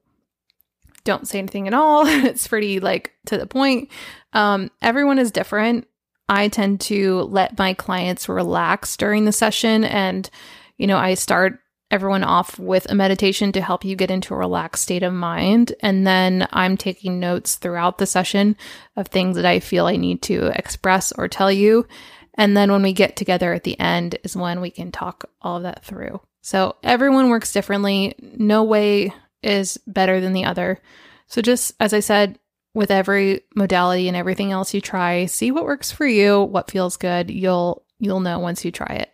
don't 1.06 1.26
say 1.26 1.40
anything 1.40 1.70
at 1.70 1.74
all. 1.74 2.06
it's 2.06 2.50
pretty 2.50 2.82
like 2.82 3.14
to 3.28 3.38
the 3.38 3.48
point. 3.48 3.90
Um, 4.34 4.72
everyone 4.82 5.20
is 5.20 5.32
different. 5.32 5.88
I 6.28 6.50
tend 6.50 6.82
to 6.82 7.22
let 7.22 7.58
my 7.58 7.74
clients 7.74 8.28
relax 8.28 8.98
during 8.98 9.24
the 9.24 9.32
session 9.32 9.86
and 9.86 10.30
you 10.78 10.88
know, 10.88 10.98
I 10.98 11.14
start 11.14 11.62
everyone 11.92 12.24
off 12.24 12.58
with 12.58 12.90
a 12.90 12.96
meditation 12.96 13.52
to 13.52 13.62
help 13.62 13.86
you 13.86 13.96
get 13.96 14.12
into 14.12 14.34
a 14.34 14.38
relaxed 14.38 14.84
state 14.84 15.04
of 15.04 15.14
mind. 15.14 15.74
And 15.82 16.06
then 16.06 16.48
I'm 16.52 16.78
taking 16.78 17.20
notes 17.20 17.56
throughout 17.56 17.98
the 17.98 18.06
session 18.06 18.58
of 18.96 19.08
things 19.08 19.36
that 19.36 19.46
I 19.46 19.60
feel 19.60 19.86
I 19.86 19.96
need 19.96 20.22
to 20.24 20.48
express 20.48 21.12
or 21.12 21.28
tell 21.28 21.52
you. 21.52 21.88
And 22.34 22.56
then 22.56 22.72
when 22.72 22.84
we 22.84 22.94
get 22.94 23.16
together 23.16 23.54
at 23.54 23.64
the 23.64 23.80
end 23.80 24.18
is 24.24 24.36
when 24.36 24.62
we 24.62 24.72
can 24.72 24.92
talk 24.92 25.30
all 25.42 25.58
of 25.58 25.64
that 25.64 25.86
through. 25.86 26.22
So 26.42 26.76
everyone 26.84 27.30
works 27.30 27.54
differently. 27.54 28.16
No 28.20 28.64
way 28.64 29.14
is 29.42 29.78
better 29.88 30.20
than 30.20 30.34
the 30.34 30.46
other. 30.46 30.80
So 31.28 31.42
just 31.42 31.74
as 31.80 31.94
I 31.94 32.02
said, 32.02 32.40
with 32.74 32.92
every 32.92 33.42
modality 33.56 34.10
and 34.10 34.18
everything 34.18 34.52
else 34.52 34.74
you 34.74 34.82
try, 34.82 35.26
see 35.28 35.50
what 35.50 35.64
works 35.64 35.92
for 35.92 36.06
you, 36.06 36.44
what 36.44 36.70
feels 36.70 36.98
good. 36.98 37.32
You'll 37.32 37.86
you'll 38.00 38.20
know 38.20 38.40
once 38.40 38.66
you 38.66 38.72
try 38.72 38.98
it. 38.98 39.12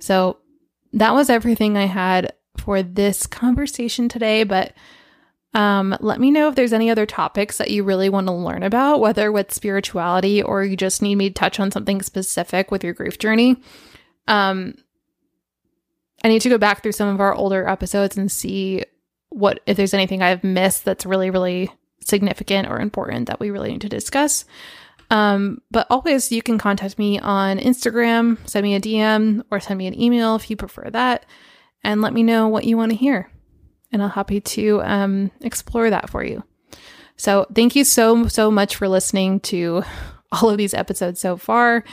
So 0.00 0.38
that 0.92 1.14
was 1.14 1.30
everything 1.30 1.76
I 1.76 1.86
had 1.86 2.34
for 2.56 2.82
this 2.82 3.26
conversation 3.26 4.08
today, 4.08 4.44
but 4.44 4.74
um, 5.54 5.96
let 6.00 6.20
me 6.20 6.30
know 6.30 6.48
if 6.48 6.54
there's 6.54 6.72
any 6.72 6.90
other 6.90 7.06
topics 7.06 7.58
that 7.58 7.70
you 7.70 7.84
really 7.84 8.08
want 8.08 8.26
to 8.26 8.32
learn 8.32 8.62
about, 8.62 9.00
whether 9.00 9.30
with 9.30 9.52
spirituality 9.52 10.42
or 10.42 10.64
you 10.64 10.76
just 10.76 11.02
need 11.02 11.16
me 11.16 11.28
to 11.28 11.34
touch 11.34 11.60
on 11.60 11.70
something 11.70 12.00
specific 12.00 12.70
with 12.70 12.82
your 12.82 12.94
grief 12.94 13.18
journey. 13.18 13.56
Um, 14.28 14.74
I 16.24 16.28
need 16.28 16.42
to 16.42 16.48
go 16.48 16.58
back 16.58 16.82
through 16.82 16.92
some 16.92 17.08
of 17.08 17.20
our 17.20 17.34
older 17.34 17.68
episodes 17.68 18.16
and 18.16 18.30
see 18.30 18.84
what 19.28 19.60
if 19.66 19.76
there's 19.76 19.94
anything 19.94 20.22
I've 20.22 20.44
missed 20.44 20.84
that's 20.84 21.06
really, 21.06 21.30
really 21.30 21.70
significant 22.00 22.68
or 22.68 22.78
important 22.78 23.28
that 23.28 23.40
we 23.40 23.50
really 23.50 23.72
need 23.72 23.80
to 23.82 23.88
discuss. 23.88 24.44
Um, 25.12 25.60
but 25.70 25.86
always 25.90 26.32
you 26.32 26.40
can 26.40 26.56
contact 26.56 26.98
me 26.98 27.18
on 27.18 27.58
Instagram, 27.58 28.38
send 28.48 28.64
me 28.64 28.74
a 28.74 28.80
DM, 28.80 29.44
or 29.50 29.60
send 29.60 29.76
me 29.76 29.86
an 29.86 30.00
email 30.00 30.36
if 30.36 30.48
you 30.48 30.56
prefer 30.56 30.88
that, 30.88 31.26
and 31.84 32.00
let 32.00 32.14
me 32.14 32.22
know 32.22 32.48
what 32.48 32.64
you 32.64 32.78
want 32.78 32.92
to 32.92 32.96
hear. 32.96 33.30
And 33.92 34.02
I'll 34.02 34.08
happy 34.08 34.40
to 34.40 34.80
um, 34.82 35.30
explore 35.42 35.90
that 35.90 36.08
for 36.08 36.24
you. 36.24 36.42
So 37.16 37.46
thank 37.54 37.76
you 37.76 37.84
so, 37.84 38.26
so 38.26 38.50
much 38.50 38.76
for 38.76 38.88
listening 38.88 39.40
to 39.40 39.82
all 40.32 40.48
of 40.48 40.56
these 40.56 40.72
episodes 40.72 41.20
so 41.20 41.36
far. 41.36 41.84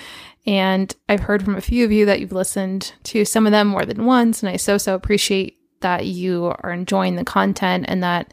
And 0.48 0.96
I've 1.10 1.20
heard 1.20 1.44
from 1.44 1.58
a 1.58 1.62
few 1.62 1.84
of 1.84 1.92
you 1.92 2.06
that 2.06 2.22
you've 2.22 2.32
listened 2.32 2.94
to 3.04 3.26
some 3.26 3.46
of 3.46 3.52
them 3.52 3.68
more 3.68 3.84
than 3.84 4.06
once. 4.06 4.42
And 4.42 4.50
I 4.50 4.56
so, 4.56 4.78
so 4.78 4.96
appreciate 4.96 5.58
that 5.82 6.06
you 6.06 6.54
are 6.62 6.72
enjoying 6.72 7.18
the 7.18 7.26
content 7.26 7.84
and 7.90 8.02
that 8.02 8.32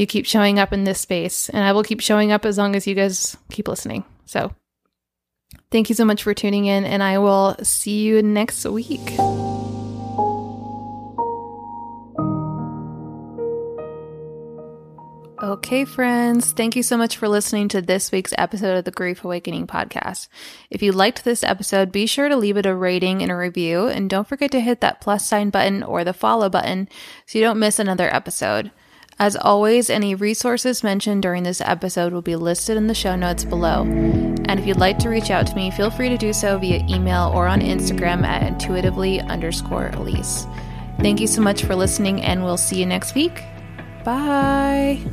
you 0.00 0.06
keep 0.06 0.24
showing 0.24 0.58
up 0.58 0.72
in 0.72 0.84
this 0.84 0.98
space. 0.98 1.50
And 1.50 1.62
I 1.62 1.72
will 1.72 1.82
keep 1.82 2.00
showing 2.00 2.32
up 2.32 2.46
as 2.46 2.56
long 2.56 2.74
as 2.74 2.86
you 2.86 2.94
guys 2.94 3.36
keep 3.50 3.68
listening. 3.68 4.04
So 4.24 4.54
thank 5.70 5.90
you 5.90 5.94
so 5.94 6.06
much 6.06 6.22
for 6.22 6.32
tuning 6.32 6.64
in, 6.64 6.84
and 6.84 7.02
I 7.02 7.18
will 7.18 7.56
see 7.62 8.00
you 8.00 8.22
next 8.22 8.64
week. 8.64 9.18
Okay, 15.42 15.86
friends, 15.86 16.52
thank 16.52 16.76
you 16.76 16.82
so 16.82 16.98
much 16.98 17.16
for 17.16 17.26
listening 17.26 17.68
to 17.68 17.80
this 17.80 18.12
week's 18.12 18.34
episode 18.36 18.76
of 18.76 18.84
the 18.84 18.90
Grief 18.90 19.24
Awakening 19.24 19.66
podcast. 19.66 20.28
If 20.70 20.82
you 20.82 20.92
liked 20.92 21.24
this 21.24 21.42
episode, 21.42 21.90
be 21.90 22.06
sure 22.06 22.28
to 22.28 22.36
leave 22.36 22.58
it 22.58 22.66
a 22.66 22.74
rating 22.74 23.22
and 23.22 23.30
a 23.30 23.36
review, 23.36 23.86
and 23.86 24.08
don't 24.08 24.28
forget 24.28 24.50
to 24.52 24.60
hit 24.60 24.80
that 24.80 25.00
plus 25.00 25.26
sign 25.26 25.50
button 25.50 25.82
or 25.82 26.04
the 26.04 26.12
follow 26.12 26.48
button 26.48 26.88
so 27.26 27.38
you 27.38 27.44
don't 27.44 27.58
miss 27.58 27.78
another 27.78 28.14
episode. 28.14 28.70
As 29.20 29.36
always, 29.36 29.90
any 29.90 30.14
resources 30.14 30.82
mentioned 30.82 31.22
during 31.22 31.42
this 31.42 31.60
episode 31.60 32.14
will 32.14 32.22
be 32.22 32.36
listed 32.36 32.78
in 32.78 32.86
the 32.86 32.94
show 32.94 33.16
notes 33.16 33.44
below. 33.44 33.82
And 33.82 34.58
if 34.58 34.66
you'd 34.66 34.78
like 34.78 34.98
to 35.00 35.10
reach 35.10 35.30
out 35.30 35.46
to 35.48 35.54
me, 35.54 35.70
feel 35.70 35.90
free 35.90 36.08
to 36.08 36.16
do 36.16 36.32
so 36.32 36.58
via 36.58 36.82
email 36.88 37.30
or 37.34 37.46
on 37.46 37.60
Instagram 37.60 38.24
at 38.24 38.42
intuitively 38.42 39.20
underscore 39.20 39.90
Alyse. 39.90 40.46
Thank 41.00 41.20
you 41.20 41.26
so 41.26 41.42
much 41.42 41.64
for 41.64 41.76
listening, 41.76 42.22
and 42.22 42.42
we'll 42.42 42.56
see 42.56 42.80
you 42.80 42.86
next 42.86 43.14
week. 43.14 43.44
Bye. 44.04 45.04